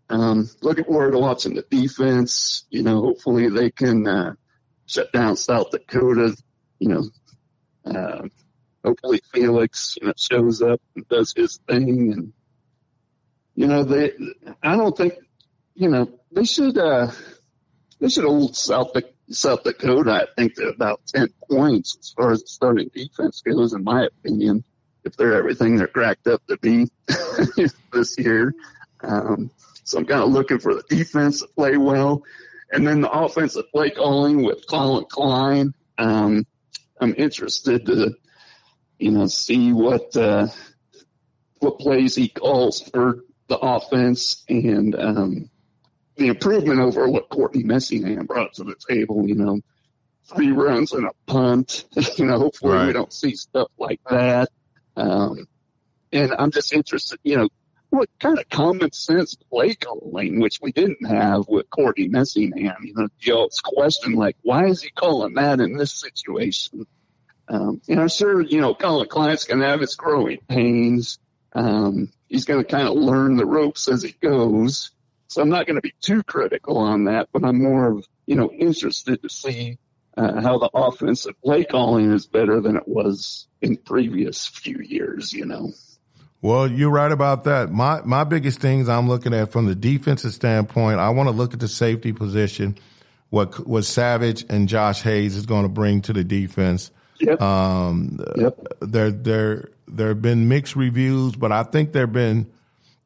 Um, 0.09 0.49
looking 0.63 0.85
forward 0.85 1.11
to 1.11 1.19
watching 1.19 1.55
the 1.55 1.65
defense. 1.69 2.65
You 2.71 2.85
know, 2.85 3.01
hopefully 3.01 3.49
they 3.49 3.73
can 3.73 4.07
uh, 4.07 4.35
shut 4.87 5.13
down 5.13 5.37
South 5.37 5.73
Dakota. 5.73 6.37
You 6.79 6.89
know, 6.89 7.05
uh, 7.85 8.29
hopefully 8.89 9.21
Felix 9.33 9.97
you 10.01 10.07
know 10.07 10.15
shows 10.17 10.63
up 10.63 10.81
and 10.97 11.09
does 11.09 11.33
his 11.37 11.59
thing, 11.69 12.13
and 12.13 12.33
you 13.55 13.67
know 13.67 13.85
they. 13.85 14.13
I 14.63 14.77
don't 14.77 14.97
think 14.97 15.15
you 15.75 15.89
know 15.89 16.11
they 16.33 16.45
should. 16.45 16.77
Uh, 16.79 17.11
they 18.01 18.09
should 18.09 18.25
hold 18.25 18.57
South 18.57 18.93
South 19.31 19.65
Dakota. 19.65 20.13
I 20.13 20.27
think 20.37 20.55
they're 20.55 20.69
about 20.71 21.01
ten 21.07 21.29
points 21.51 21.97
as 22.01 22.11
far 22.17 22.33
as 22.33 22.43
the 22.43 22.49
starting 22.49 22.91
defense 22.95 23.43
goes, 23.43 23.73
in 23.73 23.85
my 23.85 24.07
opinion 24.07 24.65
if 25.09 25.17
they're 25.17 25.35
everything 25.35 25.77
they're 25.77 25.87
cracked 25.87 26.27
up 26.27 26.47
to 26.47 26.57
be 26.59 26.89
this 27.93 28.19
year. 28.19 28.55
Um, 29.01 29.51
so 29.85 29.99
I'm 29.99 30.05
kind 30.05 30.23
of 30.23 30.31
looking 30.31 30.59
for 30.59 30.75
the 30.75 30.85
defense 30.89 31.41
to 31.41 31.49
play 31.49 31.77
well. 31.77 32.23
And 32.71 32.87
then 32.87 33.01
the 33.01 33.11
offensive 33.11 33.71
play 33.73 33.91
calling 33.91 34.45
with 34.45 34.67
Collin 34.67 35.07
Klein. 35.09 35.73
Um, 35.97 36.47
I'm 37.01 37.15
interested 37.17 37.87
to, 37.87 38.15
you 38.99 39.11
know, 39.11 39.27
see 39.27 39.73
what, 39.73 40.17
uh, 40.17 40.49
what 41.61 41.79
plays 41.79 42.15
he 42.15 42.29
calls 42.29 42.81
for 42.81 43.25
the 43.49 43.59
offense 43.59 44.45
and, 44.49 44.95
um, 44.95 45.51
the 46.17 46.27
improvement 46.27 46.81
over 46.81 47.09
what 47.09 47.29
Courtney 47.29 47.63
Messingham 47.63 48.27
brought 48.27 48.55
to 48.55 48.65
the 48.65 48.75
table, 48.89 49.27
you 49.27 49.37
know, 49.37 49.61
three 50.35 50.51
runs 50.51 50.93
and 50.93 51.07
a 51.07 51.13
punt. 51.27 51.85
you 52.17 52.27
know, 52.27 52.39
hopefully 52.39 52.75
right. 52.75 52.87
we 52.89 52.93
don't 52.93 53.13
see 53.13 53.35
stuff 53.35 53.69
like 53.79 54.01
that. 54.11 54.49
Um, 54.97 55.47
and 56.13 56.35
I'm 56.39 56.51
just 56.51 56.73
interested, 56.73 57.21
you 57.23 57.37
know, 57.37 57.49
what 57.91 58.11
kind 58.19 58.39
of 58.39 58.49
common 58.49 58.93
sense 58.93 59.35
play 59.51 59.75
calling, 59.75 60.41
which 60.41 60.59
we 60.61 60.73
didn't 60.73 61.07
have 61.07 61.49
with 61.49 61.71
Courtney 61.71 62.09
Messingham. 62.09 62.77
You 62.83 62.95
know, 62.95 63.09
y'all's 63.21 63.61
question 63.65 64.15
like, 64.15 64.37
why 64.43 64.67
is 64.67 64.83
he 64.83 64.91
calling 64.91 65.35
that 65.35 65.61
in 65.61 65.77
this 65.77 65.93
situation? 65.93 66.87
Um, 67.49 67.81
you 67.87 67.97
know, 67.97 68.09
sure, 68.09 68.43
you 68.43 68.61
know, 68.61 68.75
Collin 68.75 69.09
Klein's 69.09 69.45
going 69.45 69.61
to 69.61 69.67
have 69.67 69.81
his 69.81 69.95
growing 69.95 70.39
pains. 70.49 71.19
Um, 71.53 72.11
he's 72.29 72.45
going 72.45 72.63
to 72.63 72.71
kind 72.71 72.87
of 72.87 72.95
learn 72.95 73.37
the 73.37 73.47
ropes 73.47 73.89
as 73.89 74.03
he 74.03 74.13
goes. 74.21 74.91
So 75.29 75.43
I'm 75.43 75.49
not 75.49 75.67
going 75.67 75.77
to 75.77 75.83
be 75.83 75.95
too 76.01 76.23
critical 76.23 76.79
on 76.79 77.05
that, 77.05 77.29
but 77.33 77.45
I'm 77.45 77.63
more 77.63 77.89
of, 77.89 78.07
you 78.27 78.35
know, 78.35 78.51
interested 78.51 79.23
to 79.23 79.29
see 79.29 79.79
uh, 80.17 80.41
how 80.41 80.59
the 80.59 80.71
offensive 80.75 81.41
play 81.43 81.65
calling 81.65 82.13
is 82.13 82.27
better 82.27 82.61
than 82.61 82.77
it 82.77 82.87
was 82.89 83.47
in 83.63 83.77
previous 83.77 84.47
few 84.47 84.79
years, 84.81 85.33
you 85.33 85.47
know. 85.47 85.73
Well, 86.41 86.71
you're 86.71 86.91
right 86.91 87.11
about 87.11 87.45
that. 87.45 87.73
My 87.73 88.01
my 88.03 88.23
biggest 88.25 88.61
things 88.61 88.89
I'm 88.89 89.09
looking 89.09 89.35
at 89.35 89.51
from 89.51 89.67
the 89.67 89.75
defensive 89.75 90.33
standpoint, 90.33 91.01
I 91.01 91.11
want 91.11 91.29
to 91.29 91.35
look 91.35 91.53
at 91.53 91.61
the 91.61 91.69
safety 91.69 92.13
position, 92.13 92.79
what 93.31 93.67
what 93.67 93.85
Savage 93.85 94.45
and 94.49 94.69
Josh 94.69 95.03
Hayes 95.03 95.35
is 95.35 95.47
going 95.47 95.65
to 95.65 95.69
bring 95.69 96.01
to 96.03 96.13
the 96.13 96.23
defense. 96.23 96.91
Yep. 97.21 97.41
Um, 97.41 98.19
yep. 98.37 98.59
There 98.81 99.11
there 99.11 99.69
there 99.87 100.09
have 100.09 100.23
been 100.23 100.49
mixed 100.49 100.77
reviews, 100.77 101.35
but 101.35 101.53
I 101.53 101.63
think 101.63 101.93
there've 101.93 102.13
been 102.13 102.51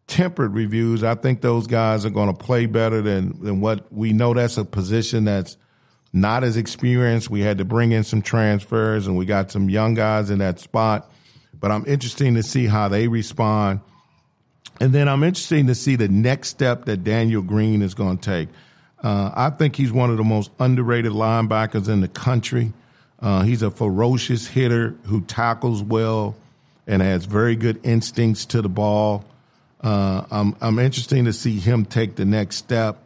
tempered 0.06 0.54
reviews. 0.54 1.02
I 1.02 1.14
think 1.14 1.40
those 1.40 1.66
guys 1.66 2.04
are 2.04 2.10
going 2.10 2.34
to 2.34 2.44
play 2.44 2.66
better 2.66 3.02
than 3.02 3.42
than 3.42 3.60
what 3.60 3.92
we 3.92 4.12
know. 4.12 4.34
That's 4.34 4.58
a 4.58 4.64
position 4.64 5.24
that's 5.24 5.56
not 6.12 6.44
as 6.44 6.56
experienced. 6.56 7.30
We 7.30 7.40
had 7.40 7.58
to 7.58 7.64
bring 7.64 7.92
in 7.92 8.04
some 8.04 8.22
transfers, 8.22 9.06
and 9.06 9.16
we 9.16 9.24
got 9.24 9.50
some 9.50 9.70
young 9.70 9.94
guys 9.94 10.30
in 10.30 10.38
that 10.38 10.60
spot 10.60 11.10
but 11.62 11.70
I'm 11.70 11.86
interested 11.86 12.34
to 12.34 12.42
see 12.42 12.66
how 12.66 12.88
they 12.88 13.08
respond. 13.08 13.80
And 14.80 14.92
then 14.92 15.08
I'm 15.08 15.22
interested 15.22 15.66
to 15.68 15.74
see 15.76 15.94
the 15.94 16.08
next 16.08 16.48
step 16.48 16.86
that 16.86 17.04
Daniel 17.04 17.40
Green 17.40 17.82
is 17.82 17.94
going 17.94 18.18
to 18.18 18.24
take. 18.24 18.48
Uh, 19.02 19.30
I 19.32 19.50
think 19.50 19.76
he's 19.76 19.92
one 19.92 20.10
of 20.10 20.16
the 20.16 20.24
most 20.24 20.50
underrated 20.58 21.12
linebackers 21.12 21.88
in 21.88 22.00
the 22.00 22.08
country. 22.08 22.72
Uh, 23.22 23.42
he's 23.42 23.62
a 23.62 23.70
ferocious 23.70 24.46
hitter 24.46 24.96
who 25.04 25.22
tackles 25.22 25.82
well 25.82 26.34
and 26.86 27.00
has 27.00 27.24
very 27.24 27.56
good 27.56 27.80
instincts 27.84 28.44
to 28.46 28.60
the 28.60 28.68
ball. 28.68 29.24
Uh, 29.80 30.24
I'm, 30.30 30.56
I'm 30.60 30.78
interested 30.78 31.24
to 31.24 31.32
see 31.32 31.58
him 31.58 31.86
take 31.86 32.16
the 32.16 32.24
next 32.24 32.56
step. 32.56 32.98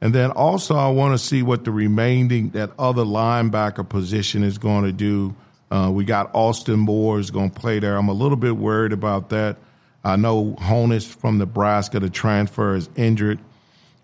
And 0.00 0.14
then 0.14 0.30
also, 0.30 0.76
I 0.76 0.88
want 0.90 1.18
to 1.18 1.18
see 1.18 1.42
what 1.42 1.64
the 1.64 1.72
remaining, 1.72 2.50
that 2.50 2.70
other 2.78 3.02
linebacker 3.02 3.86
position 3.88 4.44
is 4.44 4.56
going 4.56 4.84
to 4.84 4.92
do 4.92 5.34
uh, 5.70 5.90
we 5.92 6.04
got 6.04 6.30
Austin 6.34 6.78
Moore 6.78 7.18
is 7.18 7.30
going 7.30 7.50
to 7.50 7.60
play 7.60 7.78
there. 7.78 7.96
I'm 7.96 8.08
a 8.08 8.14
little 8.14 8.36
bit 8.36 8.56
worried 8.56 8.92
about 8.92 9.30
that. 9.30 9.56
I 10.02 10.16
know 10.16 10.56
Honas 10.58 11.06
from 11.06 11.38
Nebraska, 11.38 12.00
the 12.00 12.08
transfer, 12.08 12.74
is 12.74 12.88
injured. 12.96 13.38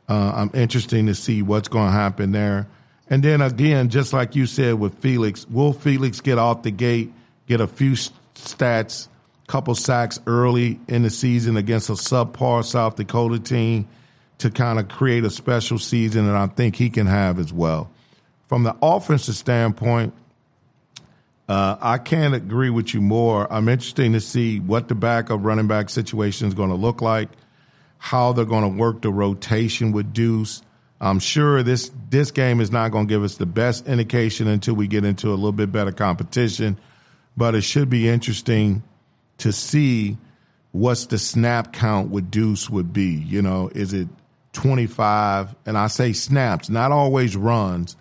Uh, 0.09 0.33
I'm 0.37 0.51
interested 0.53 1.07
to 1.07 1.15
see 1.15 1.41
what's 1.41 1.69
going 1.69 1.87
to 1.87 1.93
happen 1.93 2.33
there. 2.33 2.67
And 3.09 3.23
then 3.23 3.43
again, 3.43 3.91
just 3.91 4.13
like 4.13 4.35
you 4.35 4.47
said 4.47 4.75
with 4.75 4.99
Felix, 4.99 5.47
will 5.49 5.73
Felix 5.73 6.21
get 6.21 6.39
off 6.39 6.63
the 6.63 6.71
gate, 6.71 7.13
get 7.47 7.61
a 7.61 7.67
few 7.67 7.93
stats, 7.93 9.09
couple 9.47 9.75
sacks 9.75 10.19
early 10.27 10.81
in 10.89 11.03
the 11.03 11.11
season 11.11 11.57
against 11.57 11.91
a 11.91 11.95
subpar 11.95 12.65
South 12.65 12.97
Dakota 12.97 13.39
team 13.39 13.87
to 14.39 14.51
kind 14.51 14.79
of 14.79 14.89
create 14.89 15.25
a 15.25 15.31
special 15.31 15.79
season 15.79 16.27
that 16.27 16.35
I 16.35 16.47
think 16.47 16.77
he 16.77 16.91
can 16.91 17.07
have 17.07 17.39
as 17.39 17.53
well. 17.53 17.91
From 18.49 18.63
the 18.63 18.77
offensive 18.83 19.35
standpoint, 19.35 20.15
uh, 21.49 21.77
I 21.81 21.99
can't 21.99 22.35
agree 22.35 22.71
with 22.71 22.95
you 22.95 23.01
more. 23.01 23.51
I'm 23.53 23.69
interested 23.69 24.11
to 24.13 24.21
see 24.21 24.61
what 24.61 24.89
the 24.89 24.95
backup 24.95 25.41
running 25.43 25.67
back 25.67 25.91
situation 25.91 26.49
is 26.49 26.55
going 26.55 26.71
to 26.71 26.75
look 26.75 27.03
like, 27.03 27.29
how 27.99 28.33
they're 28.33 28.45
going 28.45 28.63
to 28.63 28.81
work 28.81 29.03
the 29.03 29.11
rotation 29.11 29.93
with 29.93 30.13
Deuce. 30.13 30.63
I'm 31.05 31.19
sure 31.19 31.63
this 31.63 31.91
this 32.11 32.31
game 32.31 32.61
is 32.61 32.71
not 32.71 32.91
going 32.91 33.07
to 33.07 33.13
give 33.13 33.23
us 33.23 33.37
the 33.37 33.47
best 33.47 33.87
indication 33.87 34.49
until 34.49 34.75
we 34.75 34.89
get 34.89 35.05
into 35.05 35.29
a 35.29 35.37
little 35.37 35.53
bit 35.53 35.71
better 35.71 35.93
competition, 35.93 36.79
but 37.37 37.55
it 37.55 37.63
should 37.63 37.91
be 37.91 38.09
interesting 38.09 38.83
to 39.39 39.53
see 39.53 40.17
what's 40.73 41.07
the 41.07 41.19
snap 41.19 41.73
count 41.73 42.11
with 42.11 42.31
Deuce 42.31 42.71
would 42.71 42.93
be. 42.93 43.13
You 43.13 43.43
know, 43.43 43.71
is 43.75 43.93
it 43.93 44.09
25? 44.55 45.55
And 45.67 45.77
I 45.77 45.89
say 45.89 46.13
snaps, 46.13 46.69
not 46.69 46.91
always 46.91 47.37
runs 47.37 47.97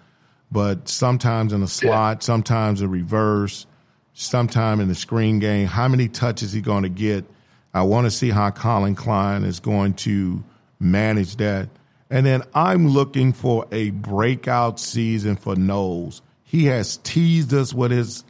but 0.53 0.87
sometimes 0.87 1.51
in 1.51 1.63
a 1.63 1.67
slot, 1.67 2.17
yeah. 2.17 2.25
sometimes 2.25 2.81
a 2.81 2.87
reverse, 2.87 3.65
sometime 4.13 4.79
in 4.79 4.87
the 4.87 4.95
screen 4.95 5.39
game. 5.39 5.65
How 5.65 5.87
many 5.87 6.07
touches 6.07 6.53
he 6.53 6.61
going 6.61 6.83
to 6.83 6.89
get? 6.89 7.25
I 7.73 7.81
want 7.81 8.05
to 8.05 8.11
see 8.11 8.29
how 8.29 8.51
Collin 8.51 8.93
Klein 8.93 9.43
is 9.43 9.59
going 9.59 9.95
to 9.95 10.43
manage 10.79 11.37
that. 11.37 11.69
And 12.13 12.27
then 12.27 12.43
I'm 12.53 12.89
looking 12.89 13.33
for 13.33 13.65
a 13.71 13.89
breakout 13.89 14.79
season 14.79 15.35
for 15.35 15.55
Knowles. 15.55 16.21
He 16.43 16.65
has 16.65 16.97
teased 16.97 17.55
us 17.55 17.73
with 17.73 17.89
his 17.89 18.23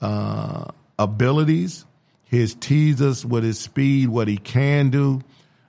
uh, 0.00 0.66
abilities. 0.96 1.86
He's 2.22 2.54
teased 2.54 3.02
us 3.02 3.24
with 3.24 3.42
his 3.42 3.58
speed, 3.58 4.10
what 4.10 4.28
he 4.28 4.36
can 4.36 4.90
do, 4.90 5.22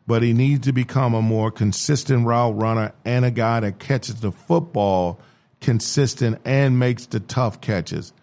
but 0.05 0.21
he 0.21 0.33
needs 0.33 0.67
to 0.67 0.71
become 0.71 1.15
a 1.15 1.21
more 1.23 1.49
consistent 1.49 2.27
route 2.27 2.55
runner 2.55 2.93
and 3.05 3.25
a 3.25 3.31
guy 3.31 3.61
that 3.61 3.79
catches 3.79 4.21
the 4.21 4.31
football 4.31 5.19
consistent, 5.59 6.39
and 6.45 6.77
makes 6.77 7.07
the 7.07 7.19
tough 7.19 7.59
catches. 7.59 8.13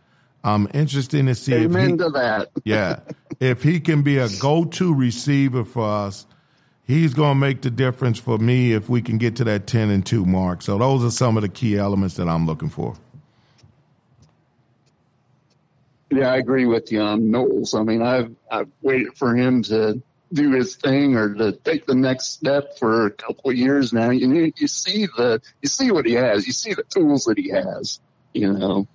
I'm 0.45 0.69
interested 0.73 1.27
to 1.27 1.35
see 1.35 1.55
Amen 1.55 1.85
if 1.85 1.91
he, 1.91 1.97
to 1.97 2.11
that. 2.11 2.51
yeah, 2.63 3.01
if 3.41 3.65
he 3.65 3.81
can 3.81 4.03
be 4.03 4.19
a 4.19 4.29
go-to 4.39 4.95
receiver 4.95 5.65
for 5.65 5.89
us, 5.89 6.25
he's 6.87 7.15
going 7.15 7.33
to 7.33 7.41
make 7.41 7.63
the 7.63 7.71
difference 7.71 8.19
for 8.19 8.39
me 8.39 8.73
if 8.73 8.89
we 8.89 9.03
can 9.03 9.19
get 9.19 9.37
to 9.37 9.45
that 9.45 9.67
10 9.67 9.91
and 9.91 10.05
2 10.05 10.25
mark. 10.25 10.63
So 10.63 10.79
those 10.79 11.05
are 11.05 11.11
some 11.11 11.37
of 11.37 11.43
the 11.43 11.49
key 11.49 11.77
elements 11.77 12.17
that 12.17 12.29
I'm 12.29 12.47
looking 12.47 12.69
for. 12.69 12.97
Yeah, 16.11 16.33
I 16.33 16.37
agree 16.37 16.67
with 16.67 16.93
you 16.93 17.01
on 17.01 17.31
Knowles. 17.31 17.75
I 17.75 17.83
mean, 17.83 18.01
I've 18.01 18.35
I've 18.49 18.69
waited 18.83 19.17
for 19.17 19.35
him 19.35 19.63
to 19.65 20.01
do 20.33 20.53
his 20.53 20.77
thing 20.77 21.17
or 21.17 21.35
to 21.35 21.53
take 21.53 21.87
the 21.87 21.95
next 21.95 22.35
step 22.35 22.79
for 22.79 23.07
a 23.07 23.11
couple 23.11 23.51
of 23.51 23.57
years 23.57 23.93
now. 23.93 24.11
You 24.11 24.53
you 24.57 24.69
see 24.69 25.07
the 25.07 25.41
you 25.61 25.69
see 25.69 25.91
what 25.91 26.07
he 26.07 26.13
has. 26.13 26.47
You 26.47 26.53
see 26.53 26.73
the 26.73 26.85
tools 26.85 27.25
that 27.25 27.39
he 27.39 27.49
has. 27.49 28.01
You 28.33 28.53
know, 28.53 28.87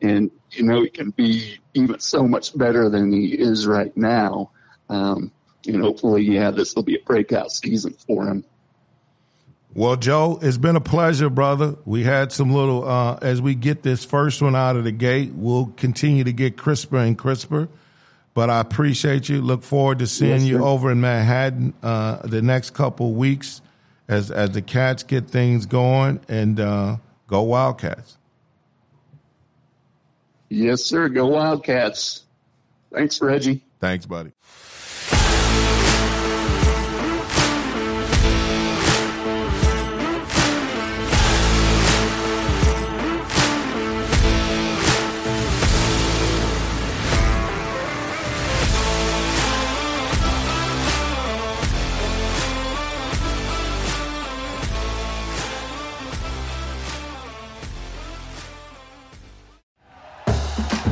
and 0.00 0.30
you 0.52 0.62
know 0.64 0.82
he 0.82 0.90
can 0.90 1.10
be 1.10 1.58
even 1.74 1.98
so 1.98 2.28
much 2.28 2.56
better 2.56 2.88
than 2.88 3.12
he 3.12 3.26
is 3.26 3.66
right 3.66 3.96
now. 3.96 4.50
Um, 4.88 5.32
and 5.66 5.82
hopefully, 5.82 6.22
yeah, 6.22 6.50
this 6.50 6.74
will 6.74 6.82
be 6.82 6.96
a 6.96 7.02
breakout 7.04 7.50
season 7.50 7.94
for 8.06 8.26
him. 8.26 8.44
Well, 9.74 9.96
Joe, 9.96 10.38
it's 10.40 10.56
been 10.56 10.76
a 10.76 10.80
pleasure, 10.80 11.28
brother. 11.28 11.76
We 11.84 12.02
had 12.02 12.32
some 12.32 12.52
little, 12.52 12.88
uh, 12.88 13.18
as 13.20 13.40
we 13.40 13.54
get 13.54 13.82
this 13.82 14.04
first 14.04 14.40
one 14.40 14.56
out 14.56 14.76
of 14.76 14.84
the 14.84 14.92
gate, 14.92 15.32
we'll 15.34 15.66
continue 15.76 16.24
to 16.24 16.32
get 16.32 16.56
crisper 16.56 16.96
and 16.96 17.18
crisper. 17.18 17.68
But 18.34 18.50
I 18.50 18.60
appreciate 18.60 19.28
you. 19.28 19.42
Look 19.42 19.62
forward 19.62 19.98
to 19.98 20.06
seeing 20.06 20.40
yes, 20.40 20.44
you 20.44 20.64
over 20.64 20.90
in 20.90 21.00
Manhattan 21.00 21.74
uh, 21.82 22.26
the 22.26 22.40
next 22.40 22.70
couple 22.70 23.12
weeks 23.14 23.60
as 24.08 24.30
as 24.30 24.50
the 24.50 24.62
Cats 24.62 25.02
get 25.02 25.28
things 25.28 25.66
going 25.66 26.20
and 26.28 26.58
uh, 26.58 26.96
go 27.26 27.42
Wildcats. 27.42 28.16
Yes, 30.48 30.84
sir. 30.84 31.08
Go 31.08 31.26
Wildcats. 31.26 32.24
Thanks, 32.92 33.20
Reggie. 33.20 33.64
Thanks, 33.80 34.06
buddy. 34.06 34.32
Thank 35.48 35.82
you 35.82 35.87